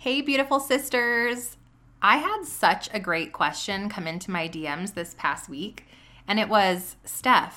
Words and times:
Hey, 0.00 0.20
beautiful 0.20 0.60
sisters. 0.60 1.56
I 2.00 2.18
had 2.18 2.44
such 2.44 2.88
a 2.94 3.00
great 3.00 3.32
question 3.32 3.88
come 3.88 4.06
into 4.06 4.30
my 4.30 4.48
DMs 4.48 4.94
this 4.94 5.16
past 5.18 5.48
week, 5.48 5.86
and 6.28 6.38
it 6.38 6.48
was 6.48 6.94
Stef, 7.04 7.54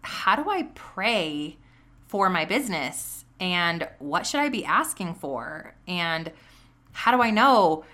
how 0.00 0.34
do 0.34 0.48
I 0.48 0.62
pray 0.74 1.58
for 2.06 2.30
my 2.30 2.46
business? 2.46 3.26
And 3.38 3.86
what 3.98 4.26
should 4.26 4.40
I 4.40 4.48
be 4.48 4.64
asking 4.64 5.16
for? 5.16 5.74
And 5.86 6.32
how 6.92 7.14
do 7.14 7.22
I 7.22 7.28
know 7.28 7.84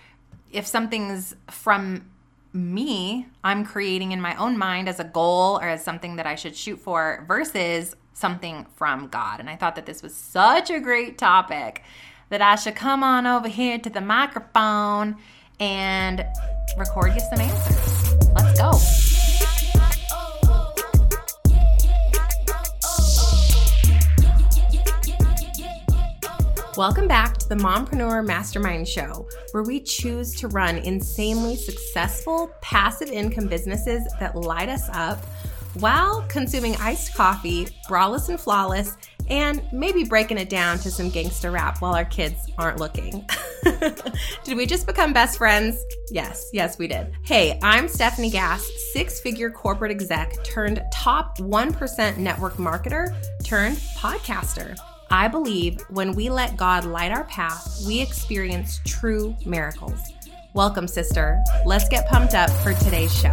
if 0.53 0.69
something's 0.69 1.35
from 1.51 2.09
me, 2.53 3.27
I'm 3.43 3.65
creating 3.65 4.13
in 4.13 4.21
my 4.21 4.37
own 4.37 4.57
mind 4.57 4.89
as 4.89 5.01
a 5.01 5.05
goal 5.05 5.59
or 5.59 5.69
as 5.69 5.83
something 5.83 6.15
that 6.15 6.29
I 6.29 6.37
should 6.37 6.55
shoot 6.55 6.79
for 6.79 7.25
versus 7.27 7.97
something 8.13 8.67
from 8.77 9.09
God? 9.09 9.41
And 9.41 9.51
I 9.51 9.57
thought 9.57 9.75
that 9.75 9.87
this 9.87 10.01
was 10.01 10.15
such 10.15 10.71
a 10.71 10.79
great 10.79 11.19
topic 11.19 11.83
that 12.31 12.41
I 12.41 12.55
should 12.55 12.77
come 12.77 13.03
on 13.03 13.27
over 13.27 13.49
here 13.49 13.79
to 13.79 13.91
the 13.91 14.01
microphone 14.01 15.17
and 15.59 16.25
record 16.79 17.13
you 17.13 17.21
some 17.21 17.41
answers. 17.41 18.15
Let's 18.33 18.59
go. 18.59 18.71
Welcome 26.77 27.09
back 27.09 27.37
to 27.39 27.49
the 27.49 27.57
Mompreneur 27.57 28.25
Mastermind 28.25 28.89
Show, 28.89 29.29
where 29.51 29.65
we 29.65 29.81
choose 29.81 30.35
to 30.37 30.49
run 30.49 30.79
insanely 30.79 31.57
successful 31.57 32.53
passive 32.63 33.11
income 33.11 33.49
businesses 33.49 34.03
that 34.21 34.37
light 34.37 34.69
us 34.69 34.89
up 34.93 35.19
while 35.75 36.23
consuming 36.29 36.77
iced 36.77 37.15
coffee, 37.15 37.67
braless 37.89 38.29
and 38.29 38.41
flawless, 38.41 38.97
and 39.31 39.63
maybe 39.73 40.05
breaking 40.05 40.39
it 40.39 40.49
down 40.49 40.79
to 40.81 40.91
some 40.91 41.09
gangster 41.09 41.51
rap 41.51 41.81
while 41.81 41.95
our 41.95 42.05
kids 42.05 42.51
aren't 42.59 42.79
looking. 42.79 43.25
did 44.45 44.57
we 44.57 44.67
just 44.67 44.87
become 44.87 45.13
best 45.13 45.39
friends? 45.39 45.83
Yes, 46.11 46.51
yes, 46.53 46.79
we 46.79 46.89
did. 46.89 47.13
Hey, 47.23 47.59
I'm 47.63 47.87
Stefanie 47.87 48.33
Gass, 48.33 48.69
six 48.93 49.21
figure 49.21 49.51
corporate 49.51 49.93
exec 49.93 50.43
turned 50.43 50.83
top 50.93 51.39
1% 51.39 52.17
network 52.19 52.55
marketer 52.55 53.15
turned 53.45 53.77
podcaster. 53.97 54.77
I 55.13 55.29
believe 55.29 55.81
when 55.91 56.15
we 56.15 56.29
let 56.31 56.57
God 56.57 56.85
light 56.85 57.13
our 57.13 57.25
path, 57.25 57.83
we 57.87 58.01
experience 58.01 58.81
true 58.85 59.37
miracles. 59.47 60.01
Welcome, 60.55 60.89
sister. 60.89 61.41
Let's 61.65 61.89
get 61.89 62.09
pumped 62.09 62.35
up 62.35 62.51
for 62.51 62.75
today's 62.75 63.17
show. 63.17 63.31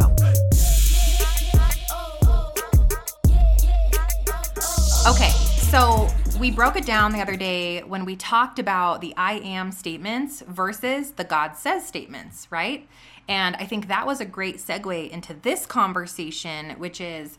Okay, 5.08 5.32
so 5.70 6.08
we 6.40 6.50
broke 6.50 6.76
it 6.76 6.86
down 6.86 7.12
the 7.12 7.20
other 7.20 7.36
day 7.36 7.80
when 7.82 8.06
we 8.06 8.16
talked 8.16 8.58
about 8.58 9.02
the 9.02 9.12
I 9.18 9.34
am 9.34 9.70
statements 9.70 10.42
versus 10.46 11.10
the 11.12 11.24
God 11.24 11.56
says 11.56 11.86
statements, 11.86 12.50
right? 12.50 12.88
And 13.28 13.54
I 13.56 13.66
think 13.66 13.88
that 13.88 14.06
was 14.06 14.18
a 14.18 14.24
great 14.24 14.56
segue 14.56 15.10
into 15.10 15.34
this 15.34 15.66
conversation, 15.66 16.70
which 16.78 17.02
is 17.02 17.36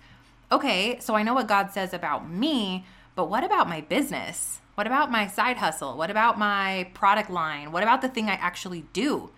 okay, 0.52 1.00
so 1.00 1.16
I 1.16 1.24
know 1.24 1.34
what 1.34 1.48
God 1.48 1.72
says 1.72 1.92
about 1.92 2.30
me, 2.30 2.86
but 3.16 3.32
what 3.32 3.44
about 3.44 3.68
my 3.68 3.82
business? 3.82 4.60
What 4.76 4.86
about 4.86 5.12
my 5.12 5.26
side 5.26 5.58
hustle? 5.58 5.98
What 5.98 6.12
about 6.12 6.38
my 6.38 6.92
product 6.94 7.32
line? 7.32 7.72
What 7.72 7.82
about 7.82 8.04
the 8.04 8.10
thing 8.10 8.30
I 8.30 8.34
actually 8.34 8.86
do? 8.94 9.32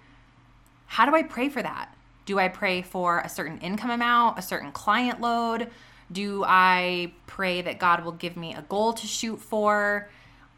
How 0.88 1.06
do 1.06 1.16
I 1.16 1.24
pray 1.24 1.48
for 1.48 1.62
that? 1.62 1.96
Do 2.26 2.40
I 2.40 2.50
pray 2.50 2.82
for 2.82 3.20
a 3.20 3.30
certain 3.30 3.58
income 3.60 3.90
amount, 3.90 4.38
a 4.38 4.42
certain 4.42 4.74
client 4.74 5.22
load? 5.22 5.70
Do 6.12 6.44
I 6.46 7.14
pray 7.28 7.62
that 7.62 7.80
God 7.80 8.04
will 8.04 8.12
give 8.12 8.36
me 8.36 8.54
a 8.54 8.64
goal 8.64 8.94
to 8.94 9.08
shoot 9.08 9.38
for? 9.38 10.10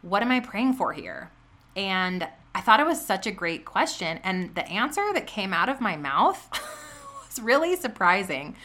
What 0.02 0.22
am 0.22 0.30
I 0.30 0.40
praying 0.40 0.74
for 0.74 0.92
here? 0.92 1.30
And 1.76 2.26
I 2.54 2.60
thought 2.60 2.80
it 2.80 2.86
was 2.86 3.04
such 3.04 3.26
a 3.26 3.32
great 3.32 3.64
question. 3.64 4.18
And 4.22 4.54
the 4.54 4.66
answer 4.68 5.12
that 5.12 5.26
came 5.26 5.52
out 5.52 5.68
of 5.68 5.80
my 5.80 5.96
mouth 5.96 6.48
was 7.26 7.40
really 7.40 7.76
surprising. 7.76 8.56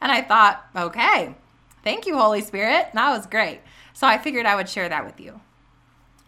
And 0.00 0.10
I 0.10 0.22
thought, 0.22 0.64
okay, 0.74 1.34
thank 1.84 2.06
you, 2.06 2.16
Holy 2.16 2.40
Spirit. 2.40 2.88
That 2.94 3.16
was 3.16 3.26
great. 3.26 3.60
So 3.92 4.06
I 4.06 4.18
figured 4.18 4.46
I 4.46 4.56
would 4.56 4.68
share 4.68 4.88
that 4.88 5.04
with 5.04 5.20
you. 5.20 5.40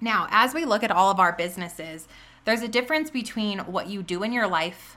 Now, 0.00 0.26
as 0.31 0.53
we 0.53 0.64
look 0.64 0.82
at 0.82 0.91
all 0.91 1.10
of 1.10 1.20
our 1.20 1.32
businesses, 1.32 2.08
there's 2.44 2.62
a 2.62 2.69
difference 2.69 3.10
between 3.10 3.60
what 3.60 3.87
you 3.87 4.03
do 4.03 4.22
in 4.22 4.32
your 4.32 4.48
life 4.48 4.97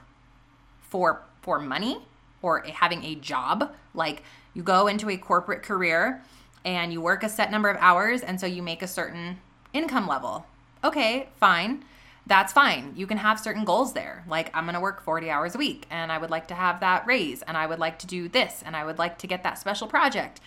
for 0.82 1.22
for 1.42 1.60
money 1.60 2.08
or 2.46 2.64
having 2.76 3.04
a 3.04 3.16
job 3.16 3.74
like 3.96 4.22
you 4.54 4.62
go 4.62 4.86
into 4.86 5.10
a 5.10 5.18
corporate 5.18 5.64
career 5.64 6.22
and 6.64 6.94
you 6.94 7.02
work 7.02 7.24
a 7.24 7.30
set 7.30 7.50
number 7.50 7.70
of 7.70 7.78
hours, 7.80 8.22
and 8.22 8.40
so 8.40 8.46
you 8.46 8.62
make 8.62 8.82
a 8.82 8.88
certain 8.88 9.40
income 9.74 10.08
level. 10.08 10.46
Okay, 10.84 11.30
fine. 11.40 11.84
That's 12.28 12.54
fine. 12.54 12.94
You 12.96 13.06
can 13.08 13.18
have 13.18 13.40
certain 13.40 13.66
goals 13.66 13.94
there. 13.94 14.24
Like, 14.28 14.50
I'm 14.56 14.66
going 14.66 14.74
to 14.76 14.80
work 14.80 15.04
40 15.04 15.30
hours 15.30 15.54
a 15.54 15.60
week, 15.60 15.86
and 15.92 16.12
I 16.12 16.18
would 16.18 16.32
like 16.32 16.48
to 16.48 16.56
have 16.56 16.80
that 16.80 17.06
raise, 17.06 17.42
and 17.44 17.56
I 17.56 17.68
would 17.68 17.78
like 17.80 18.00
to 18.00 18.08
do 18.08 18.28
this, 18.28 18.64
and 18.66 18.76
I 18.76 18.86
would 18.86 18.98
like 18.98 19.18
to 19.20 19.28
get 19.28 19.44
that 19.44 19.60
special 19.60 19.88
project 19.88 20.40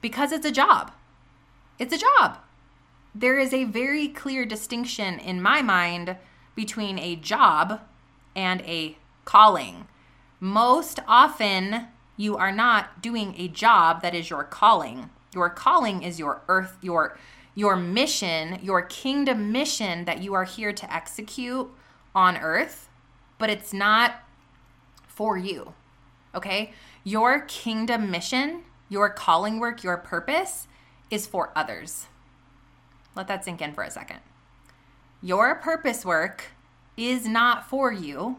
because 0.00 0.32
it's 0.32 0.46
a 0.46 0.52
job. 0.52 0.92
It's 1.78 1.94
a 1.94 1.98
job. 1.98 2.38
There 3.14 3.38
is 3.38 3.52
a 3.52 3.64
very 3.64 4.08
clear 4.08 4.44
distinction 4.44 5.18
in 5.18 5.40
my 5.42 5.62
mind 5.62 6.16
between 6.54 6.98
a 6.98 7.16
job 7.16 7.80
and 8.34 8.62
a 8.62 8.96
calling. 9.24 9.86
Most 10.40 11.00
often, 11.08 11.88
you 12.16 12.36
are 12.36 12.52
not 12.52 13.00
doing 13.02 13.34
a 13.38 13.48
job 13.48 14.02
that 14.02 14.14
is 14.14 14.30
your 14.30 14.44
calling. 14.44 15.10
Your 15.34 15.50
calling 15.50 16.02
is 16.02 16.18
your 16.18 16.42
earth, 16.48 16.76
your 16.82 17.18
your 17.54 17.74
mission, 17.74 18.58
your 18.62 18.82
kingdom 18.82 19.50
mission 19.50 20.04
that 20.04 20.22
you 20.22 20.34
are 20.34 20.44
here 20.44 20.74
to 20.74 20.94
execute 20.94 21.70
on 22.14 22.36
earth, 22.36 22.90
but 23.38 23.48
it's 23.48 23.72
not 23.72 24.22
for 25.08 25.38
you. 25.38 25.72
Okay? 26.34 26.72
Your 27.02 27.40
kingdom 27.40 28.10
mission, 28.10 28.64
your 28.90 29.08
calling 29.08 29.58
work, 29.58 29.82
your 29.82 29.96
purpose 29.96 30.68
is 31.10 31.26
for 31.26 31.50
others. 31.56 32.08
Let 33.14 33.26
that 33.28 33.42
sink 33.42 33.62
in 33.62 33.72
for 33.72 33.82
a 33.82 33.90
second. 33.90 34.20
Your 35.22 35.54
purpose 35.54 36.04
work 36.04 36.44
is 36.98 37.26
not 37.26 37.66
for 37.66 37.90
you, 37.90 38.36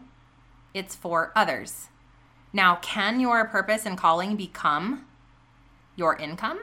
it's 0.74 0.94
for 0.94 1.32
others. 1.34 1.88
Now, 2.52 2.76
can 2.76 3.20
your 3.20 3.44
purpose 3.46 3.84
and 3.84 3.96
calling 3.96 4.36
become 4.36 5.06
your 5.96 6.16
income? 6.16 6.60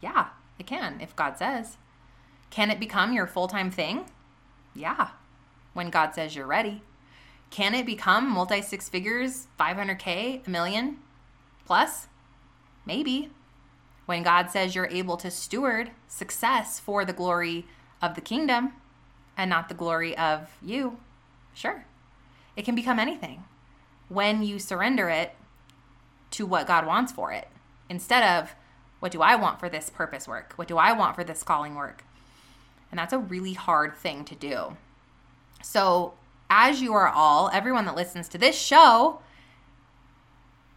Yeah, 0.00 0.28
it 0.58 0.66
can, 0.66 1.00
if 1.00 1.14
God 1.14 1.36
says. 1.38 1.76
Can 2.50 2.70
it 2.70 2.80
become 2.80 3.12
your 3.12 3.26
full 3.26 3.48
time 3.48 3.70
thing? 3.70 4.06
Yeah, 4.74 5.10
when 5.72 5.90
God 5.90 6.14
says 6.14 6.34
you're 6.34 6.46
ready. 6.46 6.82
Can 7.50 7.74
it 7.74 7.86
become 7.86 8.28
multi 8.28 8.62
six 8.62 8.88
figures, 8.88 9.46
500K, 9.58 10.46
a 10.46 10.50
million 10.50 10.98
plus? 11.64 12.08
Maybe. 12.84 13.30
When 14.06 14.22
God 14.22 14.50
says 14.50 14.74
you're 14.74 14.86
able 14.86 15.16
to 15.16 15.30
steward 15.30 15.90
success 16.06 16.78
for 16.78 17.04
the 17.04 17.12
glory 17.12 17.66
of 18.00 18.14
the 18.14 18.20
kingdom 18.20 18.72
and 19.36 19.50
not 19.50 19.68
the 19.68 19.74
glory 19.74 20.16
of 20.16 20.56
you, 20.62 20.98
sure. 21.54 21.84
It 22.56 22.64
can 22.64 22.74
become 22.74 22.98
anything 22.98 23.44
when 24.08 24.42
you 24.42 24.58
surrender 24.58 25.08
it 25.08 25.34
to 26.32 26.46
what 26.46 26.66
God 26.66 26.86
wants 26.86 27.12
for 27.12 27.32
it 27.32 27.48
instead 27.88 28.22
of 28.22 28.54
what 29.00 29.12
do 29.12 29.20
I 29.22 29.36
want 29.36 29.60
for 29.60 29.68
this 29.68 29.90
purpose 29.90 30.26
work? 30.26 30.54
What 30.56 30.68
do 30.68 30.78
I 30.78 30.92
want 30.92 31.14
for 31.14 31.24
this 31.24 31.42
calling 31.42 31.74
work? 31.74 32.04
And 32.90 32.98
that's 32.98 33.12
a 33.12 33.18
really 33.18 33.52
hard 33.52 33.94
thing 33.96 34.24
to 34.24 34.34
do. 34.34 34.76
So, 35.62 36.14
as 36.48 36.80
you 36.80 36.94
are 36.94 37.08
all, 37.08 37.50
everyone 37.52 37.84
that 37.86 37.96
listens 37.96 38.28
to 38.28 38.38
this 38.38 38.56
show, 38.56 39.20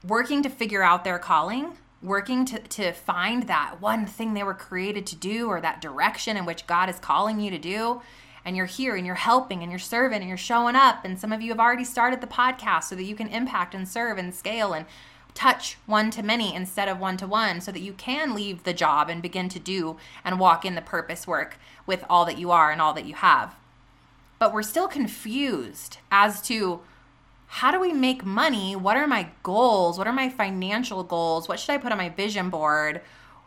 working 0.05 0.41
to 0.43 0.49
figure 0.49 0.81
out 0.81 1.03
their 1.03 1.19
calling, 1.19 1.77
working 2.01 2.45
to, 2.45 2.59
to 2.59 2.91
find 2.91 3.43
that 3.43 3.79
one 3.79 4.05
thing 4.05 4.33
they 4.33 4.43
were 4.43 4.53
created 4.53 5.05
to 5.07 5.15
do 5.15 5.47
or 5.47 5.61
that 5.61 5.81
direction 5.81 6.37
in 6.37 6.45
which 6.45 6.67
God 6.67 6.89
is 6.89 6.97
calling 6.99 7.39
you 7.39 7.51
to 7.51 7.57
do, 7.57 8.01
and 8.49 8.57
you're 8.57 8.65
here 8.65 8.95
and 8.95 9.05
you're 9.05 9.13
helping 9.13 9.61
and 9.61 9.71
you're 9.71 9.77
serving 9.77 10.21
and 10.21 10.27
you're 10.27 10.35
showing 10.35 10.75
up. 10.75 11.05
And 11.05 11.19
some 11.19 11.31
of 11.31 11.39
you 11.39 11.51
have 11.51 11.59
already 11.59 11.83
started 11.83 12.19
the 12.19 12.25
podcast 12.25 12.85
so 12.85 12.95
that 12.95 13.03
you 13.03 13.15
can 13.15 13.27
impact 13.27 13.75
and 13.75 13.87
serve 13.87 14.17
and 14.17 14.33
scale 14.33 14.73
and 14.73 14.87
touch 15.35 15.77
one 15.85 16.09
to 16.09 16.23
many 16.23 16.55
instead 16.55 16.87
of 16.87 16.99
one 16.99 17.15
to 17.17 17.27
one 17.27 17.61
so 17.61 17.71
that 17.71 17.79
you 17.79 17.93
can 17.93 18.33
leave 18.33 18.63
the 18.63 18.73
job 18.73 19.07
and 19.07 19.21
begin 19.21 19.49
to 19.49 19.59
do 19.59 19.97
and 20.25 20.39
walk 20.39 20.65
in 20.65 20.73
the 20.73 20.81
purpose 20.81 21.27
work 21.27 21.59
with 21.85 22.03
all 22.09 22.25
that 22.25 22.39
you 22.39 22.49
are 22.49 22.71
and 22.71 22.81
all 22.81 22.91
that 22.91 23.05
you 23.05 23.13
have. 23.13 23.53
But 24.39 24.51
we're 24.51 24.63
still 24.63 24.87
confused 24.87 25.99
as 26.11 26.41
to 26.47 26.81
how 27.45 27.69
do 27.69 27.79
we 27.79 27.93
make 27.93 28.25
money? 28.25 28.75
What 28.75 28.97
are 28.97 29.05
my 29.05 29.29
goals? 29.43 29.99
What 29.99 30.07
are 30.07 30.13
my 30.13 30.27
financial 30.27 31.03
goals? 31.03 31.47
What 31.47 31.59
should 31.59 31.73
I 31.73 31.77
put 31.77 31.91
on 31.91 31.99
my 31.99 32.09
vision 32.09 32.49
board? 32.49 33.01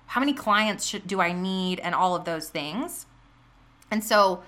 How 0.06 0.21
many 0.21 0.32
clients 0.32 0.87
should, 0.87 1.09
do 1.09 1.21
I 1.21 1.32
need? 1.32 1.81
And 1.81 1.93
all 1.93 2.15
of 2.15 2.25
those 2.25 2.50
things. 2.50 3.06
And 3.91 4.05
so 4.05 4.44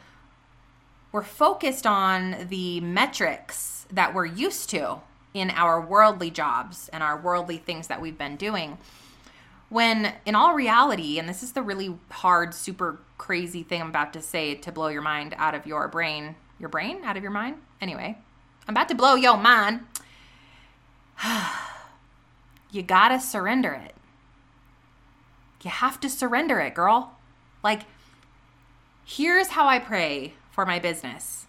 we're 1.15 1.23
focused 1.23 1.87
on 1.87 2.49
the 2.49 2.81
metrics 2.81 3.87
that 3.93 4.13
we're 4.13 4.27
used 4.27 4.69
to 4.69 4.97
in 5.33 5.49
our 5.51 5.81
worldly 5.81 6.29
jobs 6.29 6.91
and 6.93 7.05
our 7.05 7.17
worldly 7.17 7.57
things 7.57 7.87
that 7.87 8.01
we've 8.01 8.19
been 8.19 8.35
doing. 8.35 8.77
When 9.69 10.13
in 10.27 10.35
all 10.35 10.55
reality, 10.55 11.21
and 11.21 11.29
this 11.29 11.45
is 11.45 11.53
the 11.53 11.63
really 11.63 11.97
hard, 12.11 12.53
super 12.53 12.99
crazy 13.17 13.63
thing 13.63 13.81
I'm 13.81 13.91
about 13.91 14.13
to 14.15 14.21
say 14.21 14.57
to 14.57 14.73
blow 14.73 14.89
your 14.89 15.03
mind 15.03 15.37
out 15.39 15.55
of 15.55 15.69
your 15.69 15.87
brain 15.87 16.35
your 16.59 16.69
brain, 16.69 17.05
out 17.05 17.17
of 17.17 17.23
your 17.23 17.31
mind. 17.31 17.59
Anyway, 17.81 18.19
I'm 18.67 18.75
about 18.75 18.89
to 18.89 18.97
blow 18.97 19.15
your 19.15 19.37
mind. 19.37 19.83
you 22.73 22.83
gotta 22.83 23.21
surrender 23.21 23.73
it. 23.73 23.95
You 25.63 25.71
have 25.71 26.01
to 26.01 26.11
surrender 26.11 26.59
it, 26.59 26.75
girl. 26.75 27.13
Like, 27.63 27.83
here's 29.05 29.49
how 29.49 29.69
I 29.69 29.79
pray 29.79 30.35
for 30.55 30.65
my 30.65 30.79
business. 30.79 31.47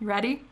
You 0.00 0.06
ready? 0.06 0.42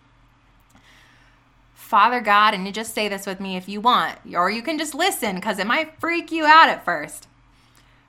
Father 1.73 2.21
God, 2.21 2.55
and 2.55 2.67
you 2.67 2.73
just 2.73 2.95
say 2.95 3.09
this 3.09 3.27
with 3.27 3.41
me 3.41 3.57
if 3.57 3.69
you 3.69 3.81
want, 3.81 4.19
or 4.35 4.51
you 4.51 4.63
can 4.63 4.79
just 4.79 4.95
listen 4.95 5.37
because 5.37 5.59
it 5.59 5.67
might 5.67 5.99
freak 5.99 6.31
you 6.31 6.45
out 6.45 6.69
at 6.69 6.85
first. 6.85 7.29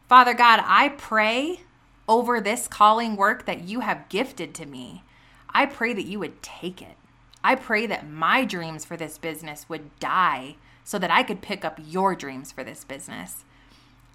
Father 0.07 0.33
God, 0.33 0.61
I 0.65 0.89
pray 0.89 1.61
over 2.07 2.39
this 2.41 2.67
calling 2.67 3.15
work 3.15 3.45
that 3.45 3.63
you 3.63 3.79
have 3.79 4.09
gifted 4.09 4.53
to 4.55 4.65
me. 4.65 5.03
I 5.49 5.65
pray 5.65 5.93
that 5.93 6.05
you 6.05 6.19
would 6.19 6.41
take 6.41 6.81
it. 6.81 6.97
I 7.43 7.55
pray 7.55 7.85
that 7.87 8.09
my 8.09 8.45
dreams 8.45 8.85
for 8.85 8.97
this 8.97 9.17
business 9.17 9.67
would 9.69 9.97
die 9.99 10.55
so 10.83 10.99
that 10.99 11.11
I 11.11 11.23
could 11.23 11.41
pick 11.41 11.63
up 11.63 11.79
your 11.83 12.15
dreams 12.15 12.51
for 12.51 12.63
this 12.63 12.83
business. 12.83 13.45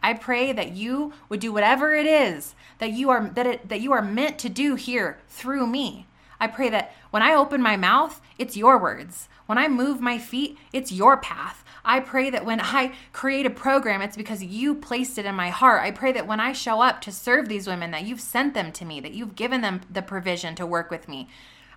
I 0.03 0.15
pray 0.15 0.53
that 0.53 0.73
you 0.73 1.12
would 1.29 1.41
do 1.41 1.53
whatever 1.53 1.95
it 1.95 2.06
is 2.06 2.55
that 2.79 2.93
you 2.93 3.11
are 3.11 3.29
that 3.31 3.47
it 3.47 3.69
that 3.69 3.81
you 3.81 3.93
are 3.93 4.03
meant 4.03 4.39
to 4.41 4.49
do 4.49 4.75
here 4.75 5.19
through 5.29 5.67
me. 5.67 6.06
I 6.41 6.47
pray 6.47 6.69
that 6.71 6.95
when 7.11 7.23
I 7.23 7.35
open 7.35 7.61
my 7.61 7.77
mouth, 7.77 8.21
it's 8.39 8.56
your 8.56 8.79
words. 8.79 9.29
When 9.47 9.59
I 9.59 9.67
move 9.67 10.00
my 10.00 10.19
feet, 10.19 10.56
it's 10.73 10.93
your 10.93 11.17
path. 11.17 11.65
I 11.85 12.00
pray 12.00 12.31
that 12.31 12.45
when 12.45 12.61
I 12.61 12.93
create 13.12 13.47
a 13.47 13.50
program, 13.50 14.03
it's 14.03 14.17
because 14.17 14.45
you 14.45 14.75
placed 14.75 15.19
it 15.19 15.25
in 15.25 15.35
my 15.35 15.49
heart. 15.49 15.83
I 15.83 15.91
pray 15.91 16.12
that 16.12 16.27
when 16.27 16.39
I 16.39 16.53
show 16.53 16.83
up 16.83 17.00
to 17.03 17.12
serve 17.12 17.49
these 17.49 17.67
women, 17.67 17.91
that 17.93 18.05
you've 18.05 18.21
sent 18.21 18.53
them 18.55 18.73
to 18.73 18.85
me, 18.85 19.00
that 19.00 19.15
you've 19.15 19.35
given 19.35 19.62
them 19.62 19.81
the 19.91 20.03
provision 20.03 20.55
to 20.56 20.67
work 20.67 20.91
with 20.91 21.09
me. 21.09 21.29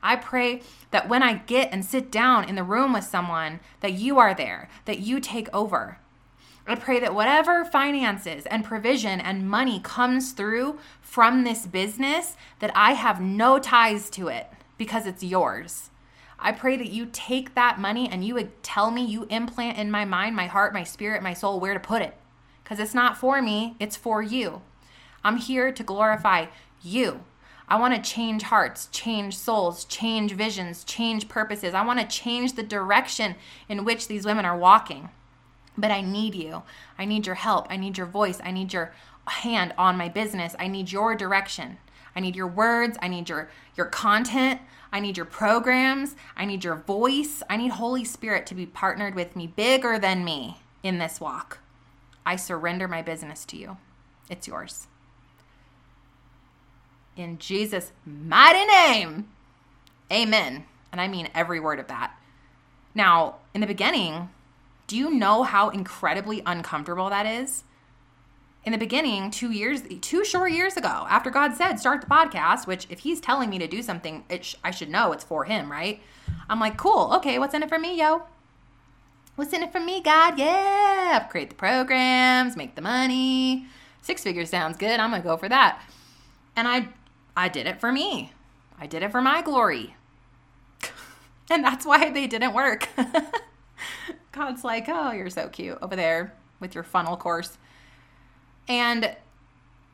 I 0.04 0.18
pray 0.18 0.62
that 0.92 1.08
when 1.08 1.24
I 1.24 1.36
get 1.36 1.70
and 1.72 1.86
sit 1.86 2.12
down 2.12 2.44
in 2.50 2.56
the 2.56 2.64
room 2.64 2.92
with 2.92 3.06
someone, 3.06 3.62
that 3.80 3.94
you 3.94 4.20
are 4.20 4.34
there, 4.34 4.68
that 4.86 5.00
you 5.00 5.20
take 5.20 5.48
over. 5.54 6.00
I 6.72 6.76
pray 6.76 7.02
that 7.02 7.14
whatever 7.14 7.66
finances 7.66 8.46
and 8.46 8.64
provision 8.64 9.20
and 9.20 9.50
money 9.50 9.82
comes 9.82 10.32
through 10.32 10.80
from 11.02 11.44
this 11.44 11.68
business, 11.68 12.38
that 12.60 12.72
I 12.74 12.94
have 12.94 13.20
no 13.20 13.60
ties 13.60 14.10
to 14.12 14.30
it 14.30 14.48
because 14.78 15.06
it's 15.06 15.22
yours. 15.22 15.90
I 16.40 16.54
pray 16.54 16.78
that 16.78 16.90
you 16.90 17.10
take 17.12 17.56
that 17.56 17.78
money 17.78 18.08
and 18.08 18.24
you 18.24 18.36
would 18.36 18.64
tell 18.64 18.90
me, 18.90 19.04
you 19.04 19.26
implant 19.30 19.80
in 19.80 19.92
my 19.92 20.06
mind, 20.06 20.34
my 20.34 20.48
heart, 20.48 20.74
my 20.74 20.86
spirit, 20.86 21.22
my 21.22 21.34
soul, 21.34 21.60
where 21.60 21.74
to 21.74 21.80
put 21.82 22.02
it. 22.02 22.16
Because 22.64 22.80
it's 22.80 22.96
not 22.96 23.18
for 23.18 23.42
me, 23.42 23.76
it's 23.78 23.98
for 23.98 24.22
you. 24.22 24.62
I'm 25.26 25.36
here 25.36 25.74
to 25.74 25.84
glorify 25.84 26.46
you. 26.82 27.26
I 27.68 27.78
want 27.82 28.02
to 28.02 28.10
change 28.10 28.44
hearts, 28.44 28.88
change 28.94 29.38
souls, 29.38 29.84
change 29.84 30.32
visions, 30.32 30.86
change 30.86 31.28
purposes. 31.28 31.74
I 31.74 31.86
want 31.86 32.00
to 32.00 32.08
change 32.08 32.54
the 32.54 32.64
direction 32.64 33.36
in 33.68 33.84
which 33.84 34.08
these 34.08 34.26
women 34.26 34.46
are 34.46 34.58
walking. 34.58 35.10
But 35.78 35.92
I 35.92 36.02
need 36.02 36.36
you. 36.36 36.64
I 36.98 37.06
need 37.06 37.26
your 37.26 37.36
help. 37.36 37.68
I 37.70 37.78
need 37.78 37.98
your 37.98 38.08
voice. 38.08 38.40
I 38.44 38.52
need 38.52 38.74
your 38.74 38.94
hand 39.28 39.74
on 39.78 39.98
my 39.98 40.10
business. 40.10 40.56
I 40.60 40.68
need 40.68 40.92
your 40.92 41.16
direction. 41.16 41.78
I 42.16 42.20
need 42.20 42.36
your 42.36 42.48
words. 42.48 42.98
I 43.02 43.08
need 43.08 43.30
your 43.30 43.50
your 43.76 43.86
content. 43.86 44.62
I 44.92 45.00
need 45.00 45.16
your 45.16 45.26
programs. 45.26 46.16
I 46.36 46.46
need 46.46 46.64
your 46.64 46.76
voice. 46.76 47.42
I 47.50 47.56
need 47.58 47.72
Holy 47.72 48.04
Spirit 48.04 48.46
to 48.48 48.56
be 48.56 48.66
partnered 48.66 49.16
with 49.16 49.36
me, 49.36 49.48
bigger 49.48 49.98
than 49.98 50.26
me 50.26 50.58
in 50.84 50.98
this 50.98 51.22
walk. 51.22 51.60
I 52.26 52.36
surrender 52.36 52.88
my 52.88 53.02
business 53.02 53.46
to 53.46 53.58
you. 53.58 53.78
It's 54.30 54.48
yours. 54.48 54.88
In 57.16 57.38
Jesus' 57.38 57.92
mighty 58.06 58.66
name, 58.66 59.30
amen. 60.12 60.66
And 60.92 61.00
I 61.00 61.08
mean 61.08 61.30
every 61.34 61.60
word 61.60 61.80
of 61.80 61.88
that. 61.88 62.18
Now, 62.94 63.36
in 63.54 63.62
the 63.62 63.68
beginning, 63.68 64.30
do 64.92 64.98
you 64.98 65.10
know 65.10 65.44
how 65.44 65.70
incredibly 65.70 66.44
uncomfortable 66.46 67.10
that 67.10 67.26
is? 67.26 67.64
in 68.64 68.74
the 68.74 68.78
beginning, 68.78 69.32
two 69.32 69.52
years, 69.52 69.84
two 70.02 70.24
short 70.24 70.52
years 70.52 70.78
ago, 70.78 71.08
after 71.10 71.32
God 71.32 71.56
said, 71.56 71.78
start 71.78 72.02
the 72.02 72.08
podcast, 72.08 72.68
which 72.68 72.86
if 72.90 73.00
he's 73.00 73.20
telling 73.20 73.50
me 73.50 73.58
to 73.58 73.68
do 73.68 73.82
something, 73.82 74.24
sh- 74.42 74.56
I 74.64 74.70
should 74.70 74.90
know 74.90 75.14
it's 75.14 75.24
for 75.24 75.46
him, 75.46 75.72
right? 75.72 76.02
I'm 76.48 76.60
like, 76.60 76.78
cool. 76.78 77.14
Okay. 77.16 77.40
What's 77.40 77.56
in 77.56 77.64
it 77.64 77.70
for 77.70 77.80
me, 77.80 77.98
yo? 77.98 78.24
What's 79.36 79.54
in 79.54 79.64
it 79.64 79.72
for 79.72 79.80
me, 79.80 80.02
God? 80.02 80.38
Yeah. 80.38 81.26
Create 81.32 81.50
the 81.50 81.56
programs, 81.56 82.56
make 82.56 82.76
the 82.76 82.82
money. 82.82 83.66
Six 84.04 84.22
figures 84.22 84.52
sounds 84.52 84.78
good. 84.78 85.00
I'm 85.00 85.12
to 85.12 85.22
go 85.22 85.38
for 85.38 85.50
that. 85.50 85.82
And 86.56 86.68
I, 86.68 86.90
I 87.36 87.48
did 87.48 87.66
it 87.66 87.80
for 87.80 87.92
me. 87.92 88.34
I 88.78 88.86
did 88.86 89.02
it 89.02 89.12
for 89.12 89.22
my 89.22 89.42
glory. 89.42 89.96
and 91.50 91.64
that's 91.64 91.86
why 91.86 92.12
they 92.12 92.28
didn't 92.28 92.54
work. 92.54 92.90
God's 94.42 94.64
like, 94.64 94.86
oh, 94.88 95.12
you're 95.12 95.30
so 95.30 95.50
cute 95.50 95.78
over 95.84 95.96
there 95.96 96.34
with 96.60 96.74
your 96.74 96.84
funnel 96.84 97.16
course. 97.16 97.60
And 98.68 99.16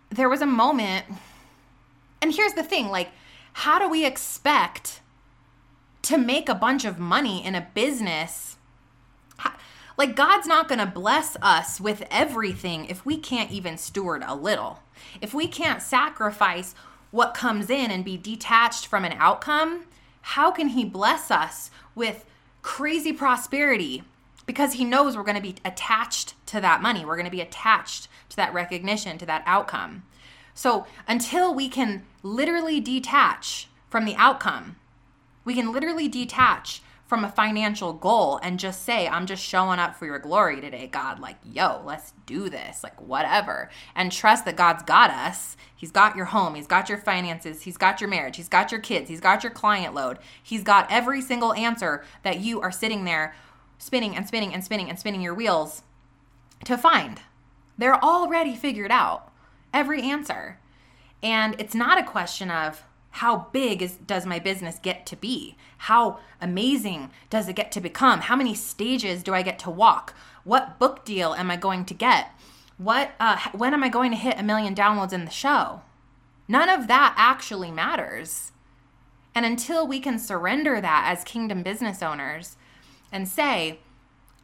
there 0.10 0.30
was 0.30 0.42
a 0.42 0.46
moment, 0.46 1.06
and 2.22 2.34
here's 2.34 2.54
the 2.54 2.64
thing 2.64 2.88
like, 2.88 3.10
how 3.52 3.78
do 3.78 3.90
we 3.90 4.06
expect 4.06 5.02
to 6.04 6.18
make 6.18 6.48
a 6.48 6.56
bunch 6.56 6.86
of 6.86 6.98
money 6.98 7.46
in 7.46 7.56
a 7.56 7.68
business? 7.74 8.56
like, 9.98 10.16
God's 10.16 10.48
not 10.48 10.70
going 10.70 10.80
to 10.80 10.86
bless 10.86 11.36
us 11.42 11.82
with 11.82 12.08
everything 12.10 12.86
if 12.86 13.06
we 13.06 13.18
can't 13.18 13.52
even 13.52 13.78
steward 13.78 14.24
a 14.26 14.34
little. 14.34 14.80
If 15.20 15.34
we 15.34 15.50
can't 15.50 15.82
sacrifice 15.82 16.74
what 17.12 17.34
comes 17.34 17.70
in 17.70 17.92
and 17.92 18.06
be 18.06 18.16
detached 18.16 18.88
from 18.88 19.04
an 19.04 19.18
outcome, 19.18 19.88
how 20.22 20.52
can 20.52 20.70
He 20.70 20.86
bless 20.86 21.32
us 21.32 21.70
with 21.96 22.24
crazy 22.62 23.12
prosperity? 23.12 24.04
Because 24.48 24.74
He 24.74 24.84
knows 24.84 25.16
we're 25.16 25.22
going 25.22 25.36
to 25.36 25.42
be 25.42 25.56
attached 25.64 26.34
to 26.48 26.60
that 26.60 26.82
money. 26.82 27.06
We're 27.06 27.16
going 27.16 27.26
to 27.26 27.32
be 27.32 27.42
attached 27.42 28.08
to 28.30 28.36
that 28.38 28.54
recognition, 28.54 29.20
to 29.20 29.26
that 29.28 29.44
outcome. 29.46 30.04
So 30.56 30.88
until 31.08 31.54
we 31.54 31.70
can 31.70 32.08
literally 32.24 32.80
detach 32.80 33.68
from 33.90 34.06
the 34.06 34.16
outcome, 34.16 34.78
we 35.46 35.54
can 35.54 35.72
literally 35.72 36.08
detach 36.08 36.82
from 37.08 37.24
a 37.24 37.32
financial 37.32 37.94
goal 37.94 38.38
and 38.44 38.60
just 38.60 38.84
say, 38.84 39.08
I'm 39.08 39.26
just 39.26 39.42
showing 39.42 39.80
up 39.80 39.96
for 39.96 40.06
your 40.06 40.20
glory 40.20 40.60
today, 40.60 40.88
God. 40.88 41.20
Like, 41.20 41.38
yo, 41.44 41.82
let's 41.86 42.12
do 42.26 42.50
this, 42.50 42.84
like, 42.84 43.00
whatever. 43.02 43.70
And 43.96 44.12
trust 44.12 44.44
that 44.46 44.58
God's 44.58 44.84
got 44.84 45.10
us. 45.10 45.56
He's 45.74 45.92
got 45.92 46.18
your 46.18 46.26
home, 46.26 46.56
He's 46.56 46.68
got 46.68 46.90
your 46.90 46.98
finances, 46.98 47.62
He's 47.62 47.78
got 47.78 48.02
your 48.02 48.10
marriage, 48.10 48.36
He's 48.36 48.50
got 48.50 48.72
your 48.72 48.82
kids, 48.82 49.10
He's 49.10 49.22
got 49.22 49.44
your 49.44 49.54
client 49.54 49.94
load, 49.94 50.18
He's 50.44 50.64
got 50.64 50.92
every 50.92 51.22
single 51.22 51.54
answer 51.54 52.04
that 52.24 52.42
you 52.42 52.60
are 52.60 52.71
sitting 52.71 53.06
there 53.06 53.36
spinning 53.78 54.16
and 54.16 54.28
spinning 54.28 54.54
and 54.54 54.64
spinning 54.64 54.90
and 54.90 55.00
spinning 55.00 55.22
your 55.22 55.34
wheels 55.34 55.84
to 56.66 56.78
find. 56.78 57.22
They're 57.78 58.04
already 58.04 58.56
figured 58.56 58.92
out, 58.92 59.31
every 59.74 60.02
answer. 60.02 60.60
And 61.22 61.56
it's 61.60 61.76
not 61.76 62.00
a 62.00 62.04
question 62.04 62.50
of 62.50 62.84
how 63.12 63.48
big 63.52 63.81
is 63.81 63.96
does 63.96 64.26
my 64.26 64.40
business 64.40 64.80
get 64.80 65.06
to 65.07 65.16
be? 65.16 65.57
How 65.80 66.19
amazing 66.40 67.10
does 67.30 67.48
it 67.50 67.56
get 67.56 67.72
to 67.74 67.81
become? 67.81 68.22
How 68.22 68.36
many 68.36 68.54
stages 68.54 69.24
do 69.24 69.34
I 69.34 69.42
get 69.42 69.57
to 69.60 69.72
walk? 69.72 70.14
What 70.44 70.78
book 70.80 71.04
deal 71.04 71.34
am 71.34 71.50
I 71.50 71.57
going 71.57 71.86
to 71.86 71.94
get? 71.94 72.31
What 72.78 73.12
uh, 73.19 73.38
when 73.54 73.74
am 73.74 73.84
I 73.84 73.90
going 73.90 74.12
to 74.12 74.18
hit 74.18 74.40
a 74.40 74.44
million 74.44 74.76
downloads 74.76 75.14
in 75.14 75.26
the 75.26 75.31
show? 75.31 75.81
None 76.48 76.69
of 76.69 76.88
that 76.88 77.16
actually 77.18 77.72
matters. 77.72 78.52
And 79.34 79.46
until 79.46 79.88
we 79.88 80.00
can 80.00 80.19
surrender 80.19 80.80
that 80.80 81.06
as 81.12 81.24
kingdom 81.24 81.64
business 81.64 82.02
owners 82.02 82.56
and 83.11 83.28
say, 83.28 83.80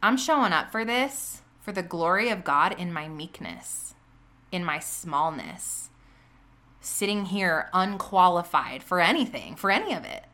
I'm 0.02 0.16
showing 0.16 0.52
up 0.52 0.70
for 0.70 0.84
this 0.84 1.42
for 1.64 1.72
the 1.72 1.82
glory 1.82 2.28
of 2.28 2.44
God 2.44 2.78
in 2.78 2.92
my 2.92 3.08
meekness, 3.08 3.94
in 4.52 4.62
my 4.64 4.78
smallness, 4.78 5.88
sitting 6.80 7.26
here 7.26 7.70
unqualified 7.72 8.82
for 8.82 9.00
anything, 9.00 9.56
for 9.56 9.70
any 9.70 9.94
of 9.94 10.04
it. 10.04 10.24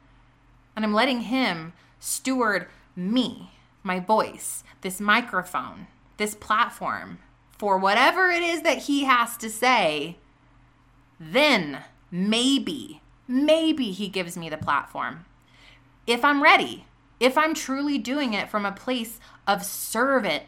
And 0.75 0.85
I'm 0.85 0.93
letting 0.93 1.23
Him 1.23 1.73
steward 2.01 2.67
me, 2.97 3.53
my 3.85 4.01
voice, 4.01 4.65
this 4.81 5.01
microphone, 5.01 5.87
this 6.17 6.35
platform 6.35 7.21
for 7.57 7.79
whatever 7.79 8.31
it 8.31 8.43
is 8.43 8.63
that 8.63 8.79
He 8.79 9.05
has 9.05 9.37
to 9.37 9.49
say. 9.49 10.17
Then 11.21 11.85
maybe, 12.11 13.03
maybe 13.29 13.93
He 13.93 14.09
gives 14.09 14.37
me 14.37 14.49
the 14.49 14.57
platform. 14.57 15.27
If 16.09 16.25
I'm 16.25 16.43
ready, 16.43 16.87
if 17.21 17.37
I'm 17.37 17.55
truly 17.55 17.99
doing 17.99 18.33
it 18.33 18.49
from 18.49 18.65
a 18.65 18.73
place 18.73 19.21
of 19.47 19.63
servant, 19.63 20.45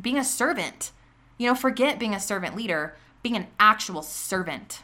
being 0.00 0.18
a 0.18 0.24
servant, 0.24 0.90
you 1.36 1.46
know, 1.46 1.54
forget 1.54 1.98
being 1.98 2.14
a 2.14 2.20
servant 2.20 2.56
leader, 2.56 2.96
being 3.22 3.36
an 3.36 3.48
actual 3.60 4.02
servant, 4.02 4.82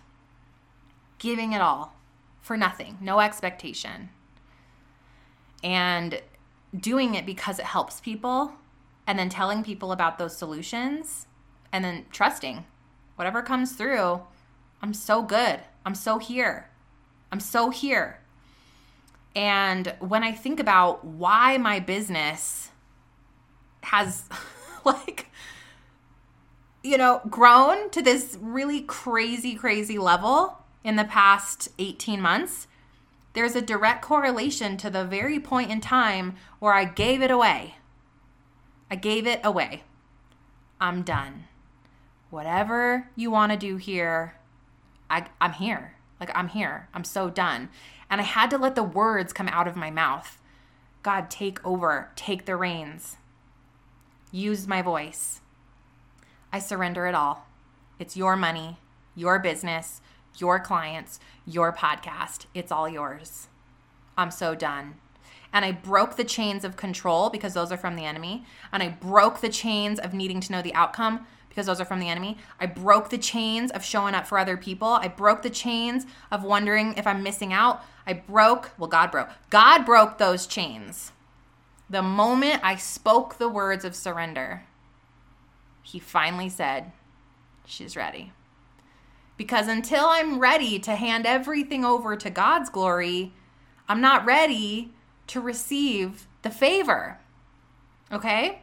giving 1.18 1.52
it 1.52 1.62
all 1.62 1.96
for 2.42 2.56
nothing, 2.56 2.98
no 3.00 3.20
expectation, 3.20 4.10
and 5.64 6.20
doing 6.78 7.14
it 7.14 7.24
because 7.24 7.58
it 7.58 7.64
helps 7.66 8.00
people, 8.00 8.52
and 9.06 9.18
then 9.18 9.28
telling 9.28 9.64
people 9.64 9.92
about 9.92 10.18
those 10.18 10.36
solutions, 10.36 11.26
and 11.72 11.84
then 11.84 12.04
trusting 12.12 12.64
whatever 13.16 13.42
comes 13.42 13.72
through. 13.72 14.20
I'm 14.82 14.94
so 14.94 15.22
good. 15.22 15.60
I'm 15.84 15.94
so 15.94 16.18
here. 16.18 16.70
I'm 17.32 17.40
so 17.40 17.70
here. 17.70 18.19
And 19.34 19.94
when 20.00 20.22
I 20.22 20.32
think 20.32 20.58
about 20.58 21.04
why 21.04 21.56
my 21.56 21.78
business 21.80 22.70
has 23.82 24.24
like 24.84 25.30
you 26.82 26.96
know, 26.96 27.20
grown 27.28 27.90
to 27.90 28.02
this 28.02 28.38
really 28.40 28.80
crazy 28.82 29.54
crazy 29.54 29.98
level 29.98 30.58
in 30.82 30.96
the 30.96 31.04
past 31.04 31.68
18 31.78 32.20
months, 32.20 32.66
there's 33.34 33.54
a 33.54 33.62
direct 33.62 34.02
correlation 34.02 34.76
to 34.78 34.90
the 34.90 35.04
very 35.04 35.38
point 35.38 35.70
in 35.70 35.80
time 35.80 36.36
where 36.58 36.72
I 36.72 36.84
gave 36.84 37.22
it 37.22 37.30
away. 37.30 37.76
I 38.90 38.96
gave 38.96 39.26
it 39.26 39.40
away. 39.44 39.84
I'm 40.80 41.02
done. 41.02 41.44
Whatever 42.30 43.08
you 43.14 43.30
want 43.30 43.52
to 43.52 43.58
do 43.58 43.76
here, 43.76 44.36
I, 45.08 45.26
I'm 45.40 45.52
here. 45.52 45.96
Like, 46.20 46.30
I'm 46.34 46.48
here. 46.48 46.88
I'm 46.94 47.04
so 47.04 47.30
done. 47.30 47.70
And 48.08 48.20
I 48.20 48.24
had 48.24 48.50
to 48.50 48.58
let 48.58 48.74
the 48.74 48.82
words 48.82 49.32
come 49.32 49.48
out 49.48 49.66
of 49.66 49.76
my 49.76 49.90
mouth 49.90 50.38
God, 51.02 51.30
take 51.30 51.64
over, 51.66 52.10
take 52.14 52.44
the 52.44 52.56
reins, 52.56 53.16
use 54.30 54.66
my 54.66 54.82
voice. 54.82 55.40
I 56.52 56.58
surrender 56.58 57.06
it 57.06 57.14
all. 57.14 57.46
It's 57.98 58.16
your 58.16 58.36
money, 58.36 58.78
your 59.14 59.38
business, 59.38 60.02
your 60.36 60.60
clients, 60.60 61.18
your 61.46 61.72
podcast. 61.72 62.46
It's 62.54 62.70
all 62.70 62.88
yours. 62.88 63.48
I'm 64.16 64.30
so 64.30 64.54
done. 64.54 64.96
And 65.52 65.64
I 65.64 65.72
broke 65.72 66.16
the 66.16 66.24
chains 66.24 66.64
of 66.64 66.76
control 66.76 67.30
because 67.30 67.54
those 67.54 67.72
are 67.72 67.76
from 67.76 67.96
the 67.96 68.04
enemy. 68.04 68.44
And 68.72 68.82
I 68.82 68.88
broke 68.88 69.40
the 69.40 69.48
chains 69.48 69.98
of 69.98 70.14
needing 70.14 70.40
to 70.40 70.52
know 70.52 70.62
the 70.62 70.74
outcome 70.74 71.26
because 71.50 71.66
those 71.66 71.80
are 71.80 71.84
from 71.84 72.00
the 72.00 72.08
enemy. 72.08 72.38
I 72.58 72.64
broke 72.64 73.10
the 73.10 73.18
chains 73.18 73.70
of 73.72 73.84
showing 73.84 74.14
up 74.14 74.26
for 74.26 74.38
other 74.38 74.56
people. 74.56 74.88
I 74.88 75.08
broke 75.08 75.42
the 75.42 75.50
chains 75.50 76.06
of 76.30 76.42
wondering 76.42 76.94
if 76.96 77.06
I'm 77.06 77.22
missing 77.22 77.52
out. 77.52 77.84
I 78.06 78.14
broke, 78.14 78.70
well, 78.78 78.88
God 78.88 79.10
broke. 79.10 79.28
God 79.50 79.84
broke 79.84 80.16
those 80.16 80.46
chains. 80.46 81.12
The 81.90 82.02
moment 82.02 82.60
I 82.62 82.76
spoke 82.76 83.36
the 83.36 83.48
words 83.48 83.84
of 83.84 83.94
surrender, 83.94 84.62
He 85.82 85.98
finally 85.98 86.48
said, 86.48 86.92
She's 87.66 87.96
ready. 87.96 88.32
Because 89.36 89.68
until 89.68 90.06
I'm 90.06 90.38
ready 90.38 90.78
to 90.80 90.94
hand 90.94 91.26
everything 91.26 91.84
over 91.84 92.16
to 92.16 92.30
God's 92.30 92.70
glory, 92.70 93.32
I'm 93.88 94.00
not 94.00 94.24
ready 94.24 94.92
to 95.28 95.40
receive 95.40 96.28
the 96.42 96.50
favor. 96.50 97.18
Okay? 98.12 98.62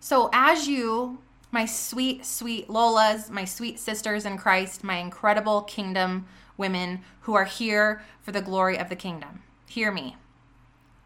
So, 0.00 0.30
as 0.32 0.68
you 0.68 1.18
my 1.50 1.64
sweet, 1.64 2.24
sweet 2.24 2.68
Lolas, 2.68 3.30
my 3.30 3.44
sweet 3.44 3.78
sisters 3.78 4.26
in 4.26 4.36
Christ, 4.36 4.84
my 4.84 4.96
incredible 4.96 5.62
kingdom 5.62 6.26
women 6.58 7.00
who 7.20 7.34
are 7.34 7.44
here 7.44 8.02
for 8.20 8.32
the 8.32 8.42
glory 8.42 8.76
of 8.78 8.88
the 8.90 8.96
kingdom. 8.96 9.42
Hear 9.66 9.90
me. 9.90 10.16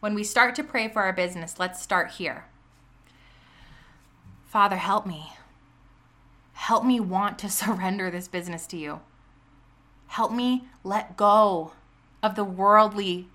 When 0.01 0.15
we 0.15 0.25
start 0.25 0.57
to 0.57 0.65
pray 0.65 0.89
for 0.89 1.03
our 1.03 1.13
business, 1.13 1.61
let's 1.61 1.81
start 1.81 2.13
here. 2.13 2.47
Father, 4.47 4.77
help 4.77 5.07
me. 5.07 5.33
Help 6.55 6.85
me 6.85 6.99
want 6.99 7.39
to 7.39 7.49
surrender 7.51 8.11
this 8.11 8.27
business 8.27 8.67
to 8.69 8.77
you. 8.77 9.01
Help 10.09 10.33
me 10.33 10.65
let 10.83 11.17
go 11.17 11.73
of 12.23 12.35
the 12.35 12.45
worldly 12.45 13.29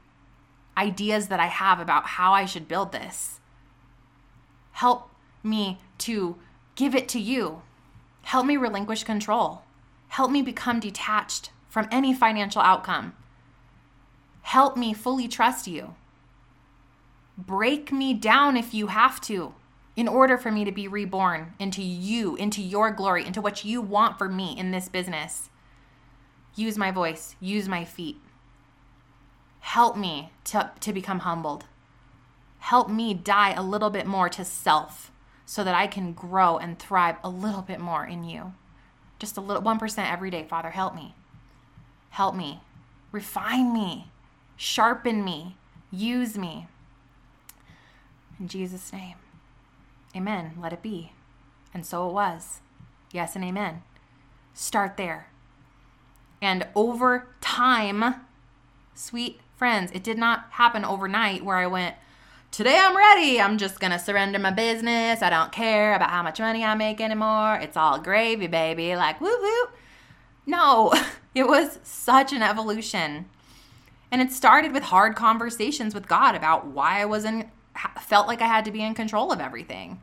ideas 0.77 1.27
that 1.27 1.39
I 1.39 1.47
have 1.47 1.79
about 1.79 2.05
how 2.05 2.33
I 2.33 2.45
should 2.45 2.67
build 2.67 2.91
this. 2.91 3.39
Help 4.73 5.09
me 5.43 5.79
to 5.99 6.35
give 6.77 6.95
it 6.95 7.09
to 7.09 7.19
you. 7.19 7.63
Help 8.21 8.45
me 8.45 8.55
relinquish 8.55 9.03
control. 9.03 9.63
Help 10.07 10.31
me 10.31 10.41
become 10.41 10.79
detached 10.79 11.49
from 11.67 11.89
any 11.91 12.13
financial 12.13 12.61
outcome. 12.61 13.13
Help 14.43 14.77
me 14.77 14.93
fully 14.93 15.27
trust 15.27 15.67
you. 15.67 15.95
Break 17.37 17.91
me 17.91 18.13
down 18.13 18.55
if 18.55 18.73
you 18.73 18.87
have 18.87 19.19
to 19.21 19.53
in 19.97 20.07
order 20.07 20.37
for 20.37 20.51
me 20.51 20.63
to 20.63 20.71
be 20.71 20.87
reborn 20.87 21.53
into 21.59 21.81
you, 21.81 22.35
into 22.35 22.61
your 22.61 22.91
glory, 22.91 23.25
into 23.25 23.41
what 23.41 23.65
you 23.65 23.81
want 23.81 24.17
for 24.17 24.29
me 24.29 24.55
in 24.57 24.71
this 24.71 24.87
business. 24.87 25.49
Use 26.55 26.77
my 26.77 26.91
voice, 26.91 27.35
use 27.39 27.67
my 27.67 27.83
feet. 27.83 28.17
Help 29.59 29.97
me 29.97 30.31
to, 30.45 30.71
to 30.79 30.93
become 30.93 31.19
humbled. 31.19 31.65
Help 32.59 32.89
me 32.89 33.13
die 33.13 33.53
a 33.53 33.63
little 33.63 33.89
bit 33.89 34.05
more 34.05 34.29
to 34.29 34.45
self 34.45 35.11
so 35.49 35.63
that 35.63 35.73
I 35.73 35.87
can 35.87 36.11
grow 36.11 36.57
and 36.57 36.77
thrive 36.77 37.15
a 37.23 37.29
little 37.29 37.61
bit 37.61 37.79
more 37.79 38.05
in 38.05 38.25
you. 38.25 38.53
Just 39.17 39.37
a 39.37 39.41
little 39.41 39.63
1% 39.63 40.11
every 40.11 40.29
day, 40.29 40.43
Father, 40.43 40.71
help 40.71 40.93
me. 40.93 41.15
Help 42.09 42.35
me. 42.35 42.59
Refine 43.13 43.73
me. 43.73 44.11
Sharpen 44.57 45.23
me. 45.23 45.55
Use 45.89 46.37
me. 46.37 46.67
In 48.37 48.49
Jesus' 48.49 48.91
name. 48.91 49.15
Amen. 50.13 50.51
Let 50.61 50.73
it 50.73 50.81
be. 50.81 51.13
And 51.73 51.85
so 51.85 52.09
it 52.09 52.13
was. 52.13 52.59
Yes 53.13 53.33
and 53.33 53.45
amen. 53.45 53.83
Start 54.53 54.97
there. 54.97 55.29
And 56.41 56.67
over 56.75 57.29
time, 57.39 58.15
sweet 58.93 59.39
friends, 59.55 59.93
it 59.93 60.03
did 60.03 60.17
not 60.17 60.47
happen 60.51 60.83
overnight 60.83 61.45
where 61.45 61.55
I 61.55 61.67
went, 61.67 61.95
today 62.57 62.75
I'm 62.75 62.97
ready. 62.97 63.39
I'm 63.39 63.59
just 63.59 63.79
going 63.79 63.91
to 63.91 63.99
surrender 63.99 64.39
my 64.39 64.49
business. 64.49 65.21
I 65.21 65.29
don't 65.29 65.51
care 65.51 65.93
about 65.93 66.09
how 66.09 66.23
much 66.23 66.39
money 66.39 66.63
I 66.63 66.73
make 66.73 66.99
anymore. 66.99 67.59
It's 67.61 67.77
all 67.77 67.99
gravy, 67.99 68.47
baby. 68.47 68.95
Like, 68.95 69.21
woo 69.21 69.29
woo. 69.39 69.67
No, 70.47 70.91
it 71.35 71.47
was 71.47 71.77
such 71.83 72.33
an 72.33 72.41
evolution. 72.41 73.29
And 74.11 74.23
it 74.23 74.31
started 74.31 74.73
with 74.73 74.81
hard 74.81 75.15
conversations 75.15 75.93
with 75.93 76.07
God 76.07 76.33
about 76.33 76.65
why 76.65 76.99
I 76.99 77.05
wasn't, 77.05 77.47
felt 78.01 78.25
like 78.25 78.41
I 78.41 78.47
had 78.47 78.65
to 78.65 78.71
be 78.71 78.81
in 78.81 78.95
control 78.95 79.31
of 79.31 79.39
everything. 79.39 80.01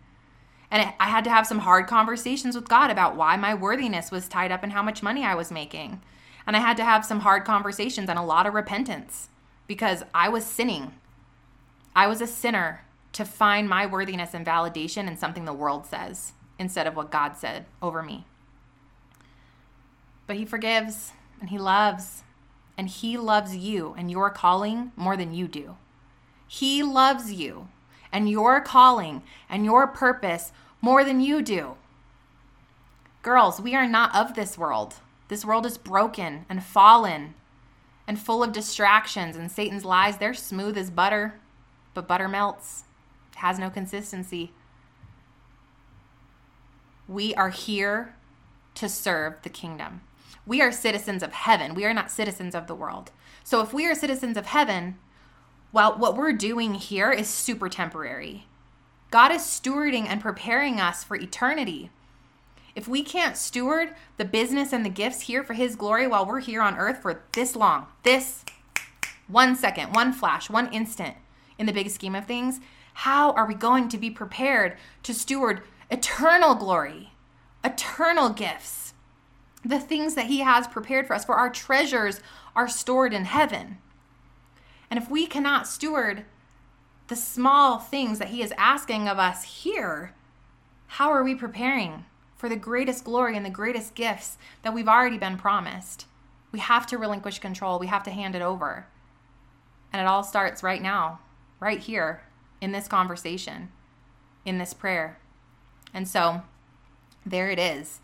And 0.70 0.92
I 1.00 1.08
had 1.08 1.24
to 1.24 1.30
have 1.30 1.48
some 1.48 1.58
hard 1.58 1.88
conversations 1.88 2.54
with 2.54 2.68
God 2.68 2.88
about 2.88 3.16
why 3.16 3.36
my 3.36 3.56
worthiness 3.56 4.12
was 4.12 4.28
tied 4.28 4.52
up 4.52 4.62
in 4.62 4.70
how 4.70 4.82
much 4.84 5.02
money 5.02 5.24
I 5.24 5.34
was 5.34 5.50
making. 5.50 6.02
And 6.46 6.54
I 6.54 6.60
had 6.60 6.76
to 6.76 6.84
have 6.84 7.04
some 7.04 7.20
hard 7.20 7.44
conversations 7.44 8.08
and 8.08 8.18
a 8.18 8.22
lot 8.22 8.46
of 8.46 8.54
repentance 8.54 9.28
because 9.66 10.04
I 10.14 10.28
was 10.28 10.44
sinning 10.44 10.92
I 11.94 12.06
was 12.06 12.20
a 12.20 12.26
sinner 12.26 12.84
to 13.12 13.24
find 13.24 13.68
my 13.68 13.86
worthiness 13.86 14.34
and 14.34 14.44
validation 14.44 15.06
in 15.06 15.16
something 15.16 15.44
the 15.44 15.52
world 15.52 15.86
says 15.86 16.32
instead 16.58 16.86
of 16.86 16.96
what 16.96 17.12
God 17.12 17.36
said 17.36 17.66
over 17.80 18.02
me. 18.02 18.26
But 20.26 20.36
He 20.36 20.44
forgives 20.44 21.12
and 21.40 21.50
He 21.50 21.58
loves, 21.58 22.24
and 22.76 22.88
He 22.88 23.16
loves 23.16 23.56
you 23.56 23.94
and 23.96 24.10
your 24.10 24.30
calling 24.30 24.92
more 24.96 25.16
than 25.16 25.32
you 25.32 25.46
do. 25.46 25.76
He 26.48 26.82
loves 26.82 27.32
you 27.32 27.68
and 28.12 28.28
your 28.28 28.60
calling 28.60 29.22
and 29.48 29.64
your 29.64 29.86
purpose 29.86 30.52
more 30.80 31.04
than 31.04 31.20
you 31.20 31.42
do. 31.42 31.76
Girls, 33.22 33.60
we 33.60 33.74
are 33.74 33.88
not 33.88 34.14
of 34.14 34.34
this 34.34 34.58
world. 34.58 34.96
This 35.28 35.44
world 35.44 35.64
is 35.64 35.78
broken 35.78 36.44
and 36.48 36.62
fallen 36.62 37.34
and 38.06 38.18
full 38.18 38.42
of 38.42 38.52
distractions, 38.52 39.34
and 39.34 39.50
Satan's 39.50 39.84
lies, 39.84 40.18
they're 40.18 40.34
smooth 40.34 40.76
as 40.76 40.90
butter 40.90 41.40
but 41.94 42.08
butter 42.08 42.28
melts, 42.28 42.84
has 43.36 43.58
no 43.58 43.70
consistency. 43.70 44.52
We 47.08 47.34
are 47.34 47.50
here 47.50 48.16
to 48.74 48.88
serve 48.88 49.34
the 49.42 49.48
kingdom. 49.48 50.02
We 50.46 50.60
are 50.60 50.72
citizens 50.72 51.22
of 51.22 51.32
heaven. 51.32 51.74
We 51.74 51.84
are 51.84 51.94
not 51.94 52.10
citizens 52.10 52.54
of 52.54 52.66
the 52.66 52.74
world. 52.74 53.12
So 53.42 53.60
if 53.60 53.72
we 53.72 53.86
are 53.86 53.94
citizens 53.94 54.36
of 54.36 54.46
heaven, 54.46 54.98
well, 55.72 55.96
what 55.96 56.16
we're 56.16 56.32
doing 56.32 56.74
here 56.74 57.10
is 57.10 57.28
super 57.28 57.68
temporary. 57.68 58.46
God 59.10 59.32
is 59.32 59.42
stewarding 59.42 60.06
and 60.06 60.20
preparing 60.20 60.80
us 60.80 61.04
for 61.04 61.16
eternity. 61.16 61.90
If 62.74 62.88
we 62.88 63.02
can't 63.02 63.36
steward 63.36 63.94
the 64.16 64.24
business 64.24 64.72
and 64.72 64.84
the 64.84 64.90
gifts 64.90 65.22
here 65.22 65.44
for 65.44 65.54
His 65.54 65.76
glory 65.76 66.06
while 66.06 66.26
we're 66.26 66.40
here 66.40 66.60
on 66.60 66.76
earth 66.76 67.00
for 67.00 67.22
this 67.32 67.54
long, 67.54 67.86
this 68.02 68.44
one 69.28 69.54
second, 69.54 69.94
one 69.94 70.12
flash, 70.12 70.50
one 70.50 70.72
instant, 70.72 71.16
in 71.58 71.66
the 71.66 71.72
big 71.72 71.90
scheme 71.90 72.14
of 72.14 72.26
things, 72.26 72.60
how 72.94 73.32
are 73.32 73.46
we 73.46 73.54
going 73.54 73.88
to 73.88 73.98
be 73.98 74.10
prepared 74.10 74.76
to 75.02 75.14
steward 75.14 75.62
eternal 75.90 76.54
glory, 76.54 77.12
eternal 77.62 78.30
gifts, 78.30 78.94
the 79.64 79.80
things 79.80 80.14
that 80.14 80.26
He 80.26 80.40
has 80.40 80.68
prepared 80.68 81.06
for 81.06 81.14
us? 81.14 81.24
For 81.24 81.34
our 81.34 81.50
treasures 81.50 82.20
are 82.54 82.68
stored 82.68 83.12
in 83.12 83.24
heaven. 83.24 83.78
And 84.90 85.02
if 85.02 85.10
we 85.10 85.26
cannot 85.26 85.66
steward 85.66 86.24
the 87.08 87.16
small 87.16 87.78
things 87.78 88.18
that 88.18 88.28
He 88.28 88.42
is 88.42 88.54
asking 88.56 89.08
of 89.08 89.18
us 89.18 89.62
here, 89.62 90.14
how 90.86 91.10
are 91.10 91.24
we 91.24 91.34
preparing 91.34 92.04
for 92.36 92.48
the 92.48 92.56
greatest 92.56 93.04
glory 93.04 93.36
and 93.36 93.44
the 93.44 93.50
greatest 93.50 93.94
gifts 93.94 94.38
that 94.62 94.72
we've 94.72 94.88
already 94.88 95.18
been 95.18 95.36
promised? 95.36 96.06
We 96.52 96.60
have 96.60 96.86
to 96.86 96.98
relinquish 96.98 97.40
control, 97.40 97.80
we 97.80 97.88
have 97.88 98.04
to 98.04 98.12
hand 98.12 98.36
it 98.36 98.42
over. 98.42 98.86
And 99.92 100.00
it 100.00 100.06
all 100.06 100.22
starts 100.22 100.62
right 100.62 100.80
now 100.80 101.18
right 101.64 101.80
here 101.80 102.20
in 102.60 102.72
this 102.72 102.86
conversation, 102.86 103.70
in 104.44 104.58
this 104.58 104.74
prayer. 104.74 105.18
And 105.94 106.06
so 106.06 106.42
there 107.24 107.50
it 107.50 107.58
is. 107.58 108.00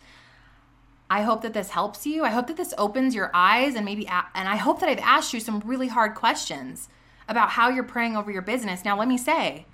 I 1.09 1.21
hope 1.21 1.41
that 1.43 1.53
this 1.53 1.69
helps 1.69 2.07
you. 2.07 2.23
I 2.23 2.29
hope 2.29 2.47
that 2.47 2.57
this 2.57 2.73
opens 2.77 3.13
your 3.13 3.29
eyes 3.33 3.75
and 3.75 3.85
maybe, 3.85 4.07
and 4.07 4.49
I 4.49 4.55
hope 4.55 4.79
that 4.79 4.89
I've 4.89 4.99
asked 4.99 5.33
you 5.33 5.39
some 5.39 5.59
really 5.59 5.89
hard 5.89 6.15
questions 6.15 6.89
about 7.27 7.51
how 7.51 7.69
you're 7.69 7.83
praying 7.83 8.17
over 8.17 8.31
your 8.31 8.41
business. 8.41 8.83
Now, 8.83 8.97
let 8.97 9.07
me 9.07 9.17
say, 9.17 9.65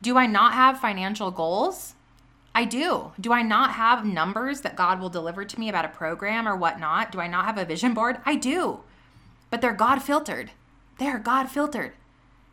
do 0.00 0.16
I 0.16 0.26
not 0.26 0.52
have 0.52 0.78
financial 0.78 1.30
goals? 1.30 1.94
I 2.54 2.64
do. 2.64 3.12
Do 3.18 3.32
I 3.32 3.42
not 3.42 3.72
have 3.72 4.04
numbers 4.04 4.60
that 4.60 4.76
God 4.76 5.00
will 5.00 5.08
deliver 5.08 5.44
to 5.44 5.58
me 5.58 5.68
about 5.68 5.86
a 5.86 5.88
program 5.88 6.46
or 6.46 6.54
whatnot? 6.54 7.10
Do 7.10 7.20
I 7.20 7.26
not 7.26 7.46
have 7.46 7.58
a 7.58 7.64
vision 7.64 7.94
board? 7.94 8.18
I 8.24 8.36
do. 8.36 8.80
But 9.50 9.62
they're 9.62 9.72
God 9.72 10.02
filtered. 10.02 10.50
They're 10.98 11.18
God 11.18 11.48
filtered. 11.48 11.92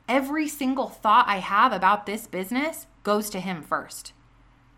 Every 0.10 0.48
single 0.48 0.88
thought 0.88 1.28
I 1.28 1.38
have 1.38 1.72
about 1.72 2.08
this 2.08 2.26
business 2.26 2.88
goes 3.04 3.30
to 3.30 3.40
Him 3.40 3.62
first. 3.62 4.12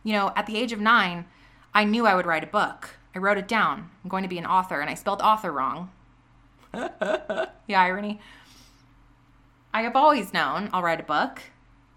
You 0.04 0.12
know, 0.12 0.34
at 0.36 0.46
the 0.46 0.58
age 0.58 0.74
of 0.74 0.82
nine, 0.82 1.26
I 1.74 1.86
knew 1.86 2.06
I 2.06 2.16
would 2.16 2.26
write 2.26 2.44
a 2.44 2.48
book. 2.48 2.98
I 3.16 3.20
wrote 3.20 3.38
it 3.38 3.48
down. 3.48 3.90
I'm 4.04 4.10
going 4.10 4.24
to 4.24 4.30
be 4.30 4.38
an 4.38 4.46
author, 4.46 4.82
and 4.82 4.90
I 4.90 4.94
spelled 4.94 5.22
author 5.22 5.50
wrong. 5.54 5.90
the 6.74 7.50
irony. 7.70 8.20
I 9.74 9.84
have 9.84 9.96
always 9.96 10.34
known 10.34 10.70
I'll 10.74 10.84
write 10.84 11.00
a 11.00 11.04
book, 11.04 11.44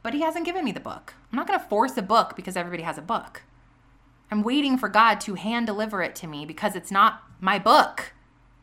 but 0.05 0.14
He 0.14 0.21
hasn't 0.21 0.47
given 0.47 0.64
me 0.64 0.71
the 0.71 0.79
book. 0.79 1.14
I'm 1.33 1.37
not 1.37 1.49
going 1.49 1.59
to 1.59 1.67
force 1.67 1.97
a 1.97 2.03
book 2.03 2.37
because 2.37 2.57
everybody 2.57 2.85
has 2.85 2.99
a 2.99 3.03
book. 3.03 3.43
I'm 4.31 4.45
waiting 4.45 4.79
for 4.79 4.88
God 4.88 5.21
to 5.23 5.35
hand 5.35 5.67
deliver 5.67 6.03
it 6.03 6.14
to 6.17 6.29
me 6.29 6.47
because 6.47 6.76
it's 6.76 6.93
not 6.93 7.25
my 7.41 7.59
book. 7.59 8.12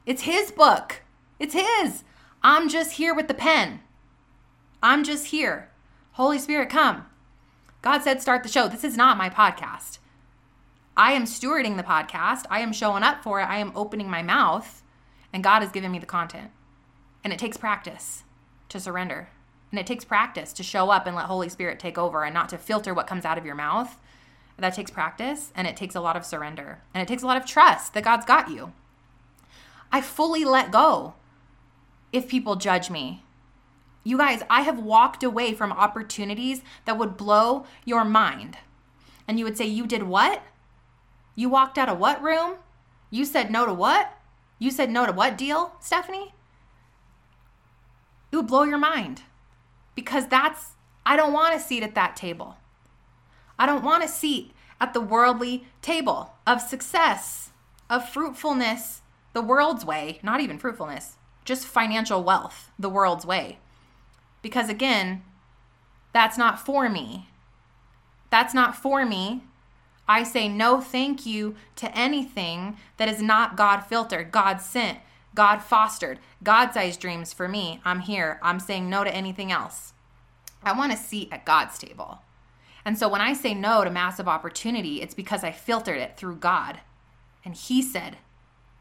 It's 0.05 0.21
His 0.21 0.49
book. 0.49 1.01
It's 1.39 1.55
His. 1.55 2.05
I'm 2.41 2.69
just 2.69 2.93
here 2.93 3.13
with 3.13 3.27
the 3.27 3.33
pen. 3.33 3.81
I'm 4.83 5.03
just 5.03 5.27
here. 5.27 5.69
Holy 6.13 6.39
Spirit, 6.39 6.69
come. 6.69 7.05
God 7.81 8.01
said, 8.01 8.21
start 8.21 8.43
the 8.43 8.49
show. 8.49 8.67
This 8.67 8.83
is 8.83 8.97
not 8.97 9.17
my 9.17 9.29
podcast. 9.29 9.99
I 10.97 11.13
am 11.13 11.23
stewarding 11.23 11.77
the 11.77 11.83
podcast. 11.83 12.45
I 12.49 12.59
am 12.59 12.73
showing 12.73 13.03
up 13.03 13.23
for 13.23 13.39
it. 13.39 13.45
I 13.45 13.57
am 13.57 13.71
opening 13.75 14.09
my 14.09 14.21
mouth, 14.21 14.83
and 15.31 15.43
God 15.43 15.61
has 15.61 15.71
given 15.71 15.91
me 15.91 15.99
the 15.99 16.05
content. 16.05 16.51
And 17.23 17.31
it 17.31 17.39
takes 17.39 17.57
practice 17.57 18.23
to 18.69 18.79
surrender. 18.79 19.29
And 19.71 19.79
it 19.79 19.87
takes 19.87 20.03
practice 20.03 20.51
to 20.53 20.63
show 20.63 20.89
up 20.89 21.07
and 21.07 21.15
let 21.15 21.25
Holy 21.25 21.47
Spirit 21.47 21.79
take 21.79 21.97
over 21.97 22.23
and 22.23 22.33
not 22.33 22.49
to 22.49 22.57
filter 22.57 22.93
what 22.93 23.07
comes 23.07 23.25
out 23.25 23.37
of 23.37 23.45
your 23.45 23.55
mouth. 23.55 23.97
That 24.57 24.75
takes 24.75 24.91
practice 24.91 25.51
and 25.55 25.65
it 25.65 25.77
takes 25.77 25.95
a 25.95 26.01
lot 26.01 26.17
of 26.17 26.25
surrender. 26.25 26.81
And 26.93 27.01
it 27.01 27.07
takes 27.07 27.23
a 27.23 27.25
lot 27.25 27.37
of 27.37 27.45
trust 27.45 27.93
that 27.93 28.03
God's 28.03 28.25
got 28.25 28.49
you. 28.49 28.73
I 29.91 30.01
fully 30.01 30.45
let 30.45 30.71
go 30.71 31.15
if 32.11 32.27
people 32.27 32.55
judge 32.57 32.89
me. 32.89 33.23
You 34.03 34.17
guys, 34.17 34.41
I 34.49 34.61
have 34.61 34.79
walked 34.79 35.23
away 35.23 35.53
from 35.53 35.71
opportunities 35.71 36.61
that 36.85 36.97
would 36.97 37.17
blow 37.17 37.65
your 37.85 38.03
mind. 38.03 38.57
And 39.27 39.37
you 39.37 39.45
would 39.45 39.57
say, 39.57 39.65
You 39.65 39.85
did 39.85 40.03
what? 40.03 40.43
You 41.35 41.49
walked 41.49 41.77
out 41.77 41.89
of 41.89 41.99
what 41.99 42.21
room? 42.21 42.55
You 43.09 43.25
said 43.25 43.51
no 43.51 43.65
to 43.65 43.73
what? 43.73 44.17
You 44.59 44.71
said 44.71 44.89
no 44.89 45.05
to 45.05 45.11
what 45.11 45.37
deal, 45.37 45.73
Stefanie? 45.81 46.31
It 48.31 48.35
would 48.37 48.47
blow 48.47 48.63
your 48.63 48.77
mind 48.77 49.23
because 49.95 50.27
that's, 50.27 50.75
I 51.05 51.15
don't 51.15 51.33
want 51.33 51.55
a 51.55 51.59
seat 51.59 51.83
at 51.83 51.95
that 51.95 52.15
table. 52.15 52.57
I 53.59 53.65
don't 53.65 53.83
want 53.83 54.03
a 54.03 54.07
seat 54.07 54.51
at 54.79 54.93
the 54.93 55.01
worldly 55.01 55.65
table 55.81 56.33
of 56.47 56.61
success, 56.61 57.51
of 57.89 58.09
fruitfulness, 58.09 59.01
the 59.33 59.41
world's 59.41 59.85
way, 59.85 60.19
not 60.23 60.41
even 60.41 60.57
fruitfulness, 60.57 61.17
just 61.45 61.67
financial 61.67 62.23
wealth, 62.23 62.71
the 62.79 62.89
world's 62.89 63.25
way. 63.25 63.59
Because 64.41 64.69
again, 64.69 65.23
that's 66.13 66.37
not 66.37 66.59
for 66.59 66.89
me. 66.89 67.29
That's 68.29 68.53
not 68.53 68.75
for 68.75 69.05
me. 69.05 69.43
I 70.07 70.23
say 70.23 70.49
no 70.49 70.81
thank 70.81 71.25
you 71.25 71.55
to 71.77 71.95
anything 71.97 72.77
that 72.97 73.07
is 73.07 73.21
not 73.21 73.55
God 73.55 73.81
filtered, 73.81 74.31
God 74.31 74.59
sent, 74.59 74.99
God 75.33 75.59
fostered, 75.59 76.19
God 76.43 76.73
sized 76.73 76.99
dreams 76.99 77.31
for 77.31 77.47
me. 77.47 77.79
I'm 77.85 78.01
here. 78.01 78.39
I'm 78.41 78.59
saying 78.59 78.89
no 78.89 79.03
to 79.03 79.15
anything 79.15 79.51
else. 79.51 79.93
I 80.63 80.77
want 80.77 80.93
a 80.93 80.97
seat 80.97 81.29
at 81.31 81.45
God's 81.45 81.77
table. 81.77 82.19
And 82.83 82.97
so 82.97 83.07
when 83.07 83.21
I 83.21 83.33
say 83.33 83.53
no 83.53 83.83
to 83.83 83.89
massive 83.89 84.27
opportunity, 84.27 85.01
it's 85.01 85.13
because 85.13 85.43
I 85.43 85.51
filtered 85.51 85.97
it 85.97 86.17
through 86.17 86.37
God. 86.37 86.79
And 87.45 87.55
He 87.55 87.81
said, 87.81 88.17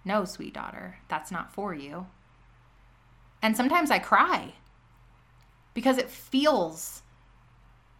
No, 0.05 0.25
sweet 0.25 0.55
daughter, 0.55 0.99
that's 1.09 1.31
not 1.31 1.53
for 1.53 1.75
you. 1.75 2.07
And 3.42 3.57
sometimes 3.57 3.90
I 3.90 3.99
cry 3.99 4.55
because 5.75 5.99
it 5.99 6.11
feels 6.11 7.03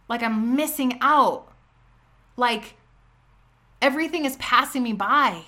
like 0.07 0.23
I'm 0.23 0.55
missing 0.55 0.97
out. 1.01 1.47
Like 2.37 2.75
everything 3.81 4.25
is 4.25 4.35
passing 4.37 4.83
me 4.83 4.93
by. 4.93 5.43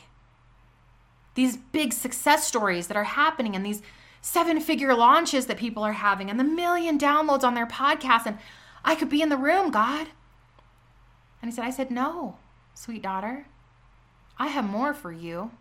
These 1.36 1.58
big 1.58 1.94
success 1.94 2.48
stories 2.48 2.88
that 2.88 2.98
are 2.98 3.04
happening 3.04 3.56
and 3.56 3.66
these 3.66 3.82
seven 4.22 4.60
figure 4.60 4.94
launches 4.94 5.48
that 5.48 5.58
people 5.58 5.84
are 5.84 5.94
having 5.94 6.30
and 6.30 6.40
the 6.40 6.44
million 6.44 6.98
downloads 6.98 7.44
on 7.44 7.56
their 7.56 7.68
podcast. 7.68 8.26
And 8.26 8.38
I 8.86 8.96
could 8.96 9.10
be 9.10 9.22
in 9.22 9.30
the 9.30 9.38
room, 9.38 9.72
God. 9.72 10.08
And 11.42 11.52
he 11.52 11.56
said, 11.56 11.66
I 11.66 11.72
said, 11.72 11.92
No, 11.92 12.38
sweet 12.74 13.02
daughter. 13.02 13.48
I 14.38 14.48
have 14.48 14.66
more 14.66 14.94
for 14.94 15.12
you. 15.12 15.52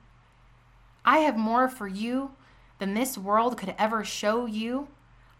I 1.04 1.18
have 1.18 1.36
more 1.36 1.68
for 1.68 1.88
you 1.88 2.32
than 2.78 2.94
this 2.94 3.18
world 3.18 3.58
could 3.58 3.74
ever 3.78 4.04
show 4.04 4.46
you. 4.46 4.88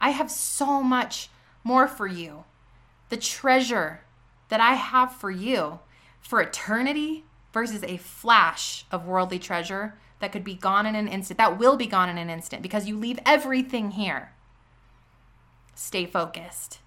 I 0.03 0.11
have 0.11 0.31
so 0.31 0.83
much 0.83 1.31
more 1.65 1.87
for 1.87 2.09
you. 2.09 2.45
The 3.09 3.17
treasure 3.17 4.01
that 4.49 4.61
I 4.61 4.75
have 4.75 5.13
for 5.13 5.31
you 5.31 5.79
for 6.21 6.41
eternity 6.41 7.25
versus 7.53 7.83
a 7.85 7.97
flash 7.99 8.85
of 8.91 9.07
worldly 9.07 9.39
treasure 9.39 9.95
that 10.19 10.33
could 10.33 10.45
be 10.45 10.55
gone 10.55 10.87
in 10.87 10.95
an 10.95 11.09
instant, 11.09 11.39
that 11.39 11.59
will 11.59 11.77
be 11.77 11.87
gone 11.87 12.09
in 12.09 12.19
an 12.19 12.31
instant 12.31 12.63
because 12.63 12.89
you 12.89 12.99
leave 12.99 13.19
everything 13.25 13.93
here. 13.93 14.33
Stay 15.75 16.05
focused. 16.05 16.81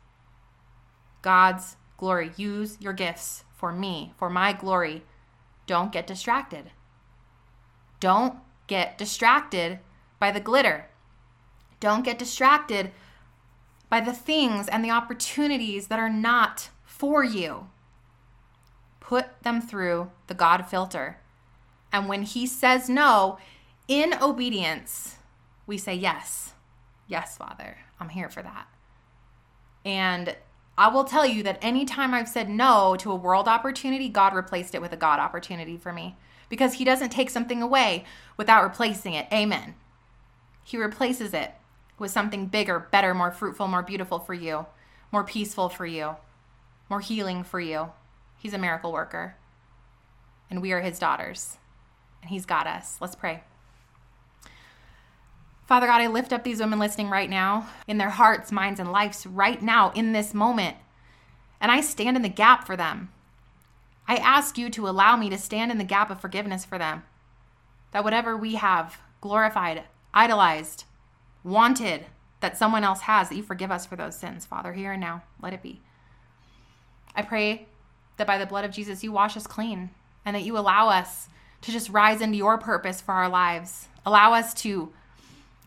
God's 1.22 1.78
glory. 1.98 2.32
Use 2.36 2.78
your 2.80 2.94
gifts 2.94 3.44
for 3.56 3.72
me, 3.72 4.14
for 4.18 4.30
my 4.30 4.54
glory. 4.54 5.04
Don't 5.68 5.92
get 5.92 6.06
distracted. 6.06 6.72
Don't 8.00 8.36
get 8.68 8.98
distracted 8.98 9.80
by 10.20 10.32
the 10.32 10.40
glitter. 10.40 10.88
Don't 11.80 12.04
get 12.04 12.20
distracted 12.20 12.92
by 13.90 14.02
the 14.02 14.14
things 14.14 14.68
and 14.68 14.84
the 14.84 14.92
opportunities 14.92 15.88
that 15.88 16.00
are 16.00 16.10
not 16.10 16.70
for 16.84 17.24
you. 17.24 17.70
Put 19.00 19.44
them 19.44 19.62
through 19.62 20.12
the 20.28 20.34
God 20.34 20.68
filter 20.68 21.18
and 21.96 22.10
when 22.10 22.24
he 22.24 22.46
says 22.46 22.90
no, 22.90 23.38
in 23.88 24.16
obedience, 24.22 25.16
we 25.66 25.78
say 25.78 25.96
yes. 25.96 26.52
Yes, 27.08 27.38
Father, 27.38 27.78
I'm 28.02 28.10
here 28.10 28.28
for 28.28 28.44
that. 28.44 28.68
And 29.86 30.36
I 30.78 30.90
will 30.90 31.06
tell 31.06 31.26
you 31.26 31.42
that 31.44 31.60
anytime 31.62 32.14
I've 32.14 32.28
said 32.28 32.50
no 32.50 32.98
to 33.00 33.14
a 33.14 33.16
world 33.16 33.48
opportunity, 33.48 34.10
God 34.10 34.34
replaced 34.34 34.76
it 34.76 34.82
with 34.82 34.92
a 34.92 34.98
God 34.98 35.22
opportunity 35.22 35.78
for 35.78 35.94
me 35.94 36.18
because 36.50 36.74
He 36.74 36.84
doesn't 36.84 37.12
take 37.12 37.30
something 37.30 37.62
away 37.62 38.04
without 38.36 38.66
replacing 38.66 39.14
it. 39.14 39.28
Amen. 39.32 39.76
He 40.66 40.78
replaces 40.78 41.34
it 41.34 41.54
with 41.98 42.12
something 42.12 42.48
bigger, 42.48 42.80
better, 42.92 43.14
more 43.14 43.32
fruitful, 43.32 43.68
more 43.68 43.84
beautiful 43.84 44.20
for 44.20 44.34
you, 44.34 44.66
more 45.12 45.24
peaceful 45.24 45.70
for 45.70 45.86
you, 45.86 46.16
more 46.90 47.02
healing 47.02 47.44
for 47.44 47.60
you. 47.60 47.92
He's 48.38 48.54
a 48.54 48.58
miracle 48.58 48.92
worker, 48.92 49.36
and 50.50 50.62
we 50.62 50.72
are 50.72 50.82
His 50.82 51.00
daughters 51.00 51.58
and 52.26 52.32
He's 52.32 52.48
got 52.48 52.66
us. 52.66 52.98
Let's 53.00 53.16
pray. 53.16 53.44
Father 55.68 55.86
God, 55.86 56.02
I 56.02 56.08
lift 56.08 56.34
up 56.34 56.44
these 56.44 56.60
women 56.60 56.80
listening 56.80 57.10
right 57.10 57.30
now 57.30 57.68
in 57.88 58.00
their 58.00 58.10
hearts, 58.10 58.52
minds, 58.52 58.80
and 58.80 58.92
lives 58.92 59.28
right 59.28 59.62
now 59.62 59.92
in 59.92 60.12
this 60.12 60.34
moment. 60.34 60.76
And 61.62 61.72
I 61.72 61.82
stand 61.82 62.18
in 62.18 62.24
the 62.24 62.30
gap 62.30 62.66
for 62.66 62.76
them. 62.76 63.10
I 64.08 64.16
ask 64.18 64.58
you 64.58 64.72
to 64.72 64.88
allow 64.88 65.16
me 65.16 65.30
to 65.30 65.38
stand 65.38 65.72
in 65.72 65.78
the 65.78 65.84
gap 65.84 66.10
of 66.10 66.20
forgiveness 66.20 66.66
for 66.66 66.80
them. 66.80 67.04
That 67.92 68.04
whatever 68.04 68.36
we 68.36 68.56
have 68.56 68.98
glorified, 69.22 69.84
idolized, 70.12 70.86
wanted 71.46 72.06
that 72.42 72.58
someone 72.58 72.84
else 72.84 73.02
has, 73.02 73.30
that 73.30 73.36
you 73.36 73.44
forgive 73.44 73.72
us 73.72 73.86
for 73.86 73.96
those 73.96 74.18
sins, 74.18 74.46
Father, 74.46 74.74
here 74.74 74.92
and 74.92 75.02
now. 75.02 75.24
Let 75.42 75.54
it 75.54 75.62
be. 75.62 75.82
I 77.16 77.22
pray 77.22 77.68
that 78.18 78.28
by 78.28 78.38
the 78.38 78.46
blood 78.46 78.66
of 78.66 78.72
Jesus, 78.72 79.04
you 79.04 79.12
wash 79.12 79.38
us 79.38 79.48
clean 79.48 79.92
and 80.26 80.36
that 80.36 80.44
you 80.44 80.58
allow 80.58 80.90
us 80.90 81.30
to 81.62 81.72
just 81.72 81.90
rise 81.90 82.20
into 82.20 82.38
your 82.38 82.58
purpose 82.58 83.00
for 83.00 83.14
our 83.14 83.30
lives. 83.30 83.88
Allow 84.06 84.34
us 84.34 84.54
to 84.56 84.92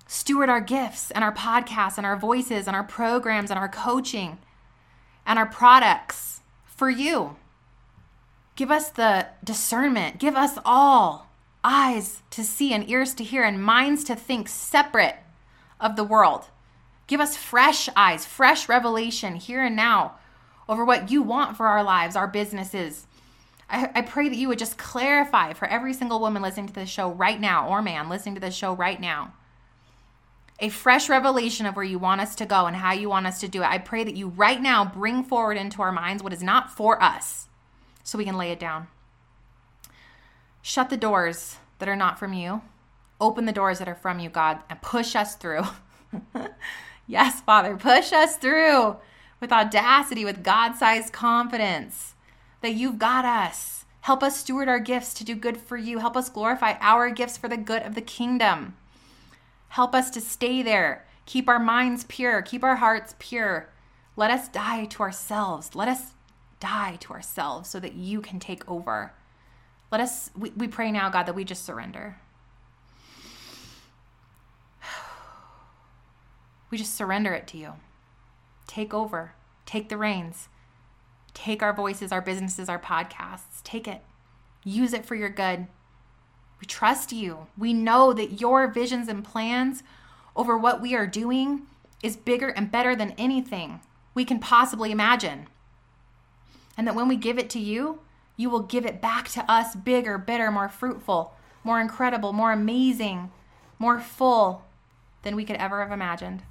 steward 0.07 0.49
our 0.49 0.61
gifts 0.61 1.11
and 1.11 1.25
our 1.25 1.35
podcasts 1.35 1.97
and 1.97 2.07
our 2.07 2.17
voices 2.17 2.67
and 2.67 2.77
our 2.77 2.85
programs 2.85 3.51
and 3.51 3.59
our 3.59 3.69
coaching 3.69 4.39
and 5.27 5.39
our 5.39 5.47
products 5.47 6.41
for 6.65 6.91
you. 6.91 7.37
Give 8.57 8.71
us 8.71 8.91
the 8.91 9.27
discernment. 9.45 10.19
Give 10.19 10.35
us 10.35 10.59
all 10.65 11.29
eyes 11.63 12.23
to 12.31 12.43
see 12.43 12.73
and 12.73 12.89
ears 12.89 13.15
to 13.15 13.25
hear 13.25 13.45
and 13.45 13.63
minds 13.63 14.05
to 14.05 14.17
think 14.17 14.49
separate 14.49 15.17
of 15.81 15.97
the 15.97 16.05
world. 16.05 16.47
Give 17.07 17.21
us 17.21 17.37
fresh 17.37 17.89
eyes, 17.97 18.27
fresh 18.27 18.69
revelation 18.69 19.37
here 19.37 19.65
and 19.65 19.77
now 19.77 20.15
over 20.69 20.85
what 20.85 21.11
you 21.11 21.23
want 21.23 21.57
for 21.57 21.67
our 21.67 21.83
lives, 21.83 22.15
our 22.15 22.29
businesses, 22.29 23.07
I, 23.71 23.91
I 23.95 24.03
pray 24.03 24.29
that 24.29 24.37
you 24.37 24.49
would 24.49 24.59
just 24.59 24.79
clarify 24.79 25.53
for 25.53 25.69
every 25.69 25.93
single 25.93 26.21
woman 26.21 26.43
listening 26.43 26.69
to 26.69 26.73
this 26.73 26.89
show 26.89 27.11
right 27.11 27.41
now, 27.41 27.69
or 27.69 27.83
man 27.83 28.09
listening 28.09 28.35
to 28.37 28.41
this 28.41 28.55
show 28.55 28.75
right 28.75 29.01
now, 29.01 29.35
a 30.61 30.69
fresh 30.69 31.09
revelation 31.09 31.67
of 31.67 31.77
where 31.77 31.85
you 31.85 31.99
want 31.99 32.21
us 32.21 32.35
to 32.37 32.47
go 32.47 32.67
and 32.67 32.77
how 32.77 32.93
you 32.93 33.09
want 33.09 33.27
us 33.27 33.41
to 33.41 33.49
do 33.49 33.63
it. 33.63 33.69
I 33.69 33.79
pray 33.79 34.05
that 34.05 34.17
you 34.17 34.29
right 34.29 34.61
now 34.61 34.85
bring 34.85 35.23
forward 35.23 35.57
into 35.57 35.83
our 35.83 35.93
minds 35.93 36.23
what 36.23 36.33
is 36.33 36.43
not 36.43 36.71
for 36.71 37.03
us 37.03 37.49
so 38.03 38.19
we 38.19 38.25
can 38.25 38.39
lay 38.39 38.51
it 38.51 38.59
down. 38.59 38.89
Shut 40.63 40.91
the 40.91 40.97
doors 40.97 41.57
that 41.79 41.89
are 41.89 41.97
not 41.97 42.19
from 42.19 42.33
you. 42.33 42.63
Open 43.21 43.45
the 43.47 43.53
doors 43.53 43.79
that 43.79 43.89
are 43.89 43.95
from 43.95 44.21
you, 44.21 44.31
God, 44.31 44.61
and 44.71 44.81
push 44.81 45.17
us 45.17 45.35
through. 45.35 45.63
yes, 47.07 47.41
Father, 47.41 47.77
push 47.77 48.13
us 48.13 48.37
through 48.37 48.97
with 49.41 49.53
audacity, 49.53 50.25
with 50.25 50.45
God 50.45 50.75
sized 50.75 51.13
confidence 51.13 52.15
that 52.61 52.75
you've 52.75 52.99
got 52.99 53.25
us. 53.25 53.85
Help 54.01 54.23
us 54.23 54.39
steward 54.39 54.69
our 54.69 54.79
gifts 54.79 55.13
to 55.15 55.25
do 55.25 55.35
good 55.35 55.57
for 55.57 55.77
you. 55.77 55.99
Help 55.99 56.17
us 56.17 56.29
glorify 56.29 56.75
our 56.81 57.11
gifts 57.11 57.37
for 57.37 57.49
the 57.49 57.57
good 57.57 57.83
of 57.83 57.95
the 57.95 58.01
kingdom. 58.01 58.77
Help 59.69 59.95
us 59.95 60.11
to 60.11 60.21
stay 60.21 60.63
there. 60.63 61.05
Keep 61.27 61.49
our 61.49 61.59
minds 61.59 62.05
pure. 62.09 62.41
Keep 62.41 62.65
our 62.65 62.77
hearts 62.77 63.15
pure. 63.19 63.69
Let 64.17 64.31
us 64.31 64.49
die 64.49 64.87
to 64.87 65.03
ourselves. 65.03 65.75
Let 65.75 65.89
us 65.89 66.15
die 66.59 66.97
to 67.01 67.13
ourselves 67.13 67.69
so 67.69 67.79
that 67.81 67.95
you 67.95 68.21
can 68.21 68.41
take 68.41 68.69
over. 68.69 69.13
Let 69.93 70.01
us, 70.01 70.31
we, 70.37 70.51
we 70.51 70.69
pray 70.69 70.91
now, 70.91 71.11
God, 71.11 71.25
that 71.25 71.35
we 71.35 71.45
just 71.45 71.65
surrender. 71.65 72.17
We 76.71 76.79
just 76.79 76.95
surrender 76.95 77.33
it 77.33 77.47
to 77.49 77.59
you. 77.59 77.75
Take 78.67 78.93
over, 78.93 79.33
take 79.65 79.89
the 79.89 79.97
reins, 79.97 80.49
take 81.35 81.63
our 81.63 81.73
voices, 81.73 82.13
our 82.13 82.21
businesses, 82.21 82.69
our 82.69 82.79
podcasts. 82.79 83.63
Take 83.65 83.89
it, 83.89 84.03
use 84.65 84.93
it 84.93 85.07
for 85.07 85.15
your 85.15 85.31
good. 85.31 85.67
We 86.61 86.67
trust 86.67 87.13
you. 87.13 87.47
We 87.57 87.73
know 87.73 88.13
that 88.13 88.41
your 88.41 88.67
visions 88.67 89.09
and 89.09 89.25
plans 89.25 89.83
over 90.37 90.59
what 90.59 90.83
we 90.83 90.95
are 90.95 91.07
doing 91.07 91.63
is 92.03 92.17
bigger 92.17 92.49
and 92.49 92.71
better 92.71 92.95
than 92.95 93.13
anything 93.13 93.81
we 94.15 94.25
can 94.25 94.41
possibly 94.41 94.91
imagine. 94.91 95.47
And 96.77 96.87
that 96.87 96.95
when 96.95 97.09
we 97.09 97.17
give 97.17 97.39
it 97.39 97.51
to 97.51 97.59
you, 97.59 98.01
you 98.37 98.51
will 98.51 98.61
give 98.61 98.87
it 98.87 99.01
back 99.01 99.29
to 99.31 99.51
us 99.51 99.75
bigger, 99.75 100.19
better, 100.19 100.51
more 100.51 100.69
fruitful, 100.69 101.35
more 101.65 101.81
incredible, 101.81 102.33
more 102.33 102.53
amazing, 102.53 103.31
more 103.79 104.01
full 104.01 104.65
than 105.23 105.37
we 105.37 105.45
could 105.45 105.57
ever 105.57 105.81
have 105.83 105.93
imagined. 105.93 106.43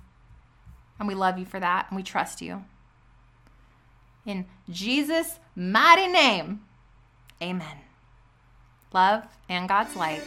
And 0.99 1.07
we 1.07 1.15
love 1.15 1.37
you 1.37 1.45
for 1.45 1.59
that 1.59 1.87
and 1.89 1.95
we 1.95 2.03
trust 2.03 2.41
you. 2.41 2.63
In 4.25 4.45
Jesus' 4.69 5.39
mighty 5.55 6.07
name, 6.07 6.61
amen. 7.41 7.77
Love 8.93 9.23
and 9.47 9.69
God's 9.69 9.95
light. 9.95 10.21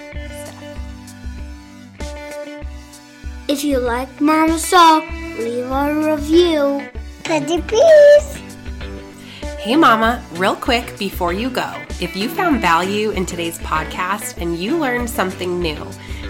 If 3.48 3.64
you 3.64 3.78
like 3.78 4.20
Mama's 4.20 4.64
Soul, 4.64 5.00
leave 5.38 5.70
a 5.70 6.14
review. 6.14 6.88
Pretty 7.24 7.60
please. 7.62 8.40
Hey, 9.58 9.76
Mama, 9.76 10.24
real 10.34 10.56
quick 10.56 10.98
before 10.98 11.32
you 11.34 11.50
go, 11.50 11.70
if 12.00 12.16
you 12.16 12.30
found 12.30 12.62
value 12.62 13.10
in 13.10 13.26
today's 13.26 13.58
podcast 13.58 14.40
and 14.40 14.56
you 14.56 14.78
learned 14.78 15.10
something 15.10 15.60
new, 15.60 15.86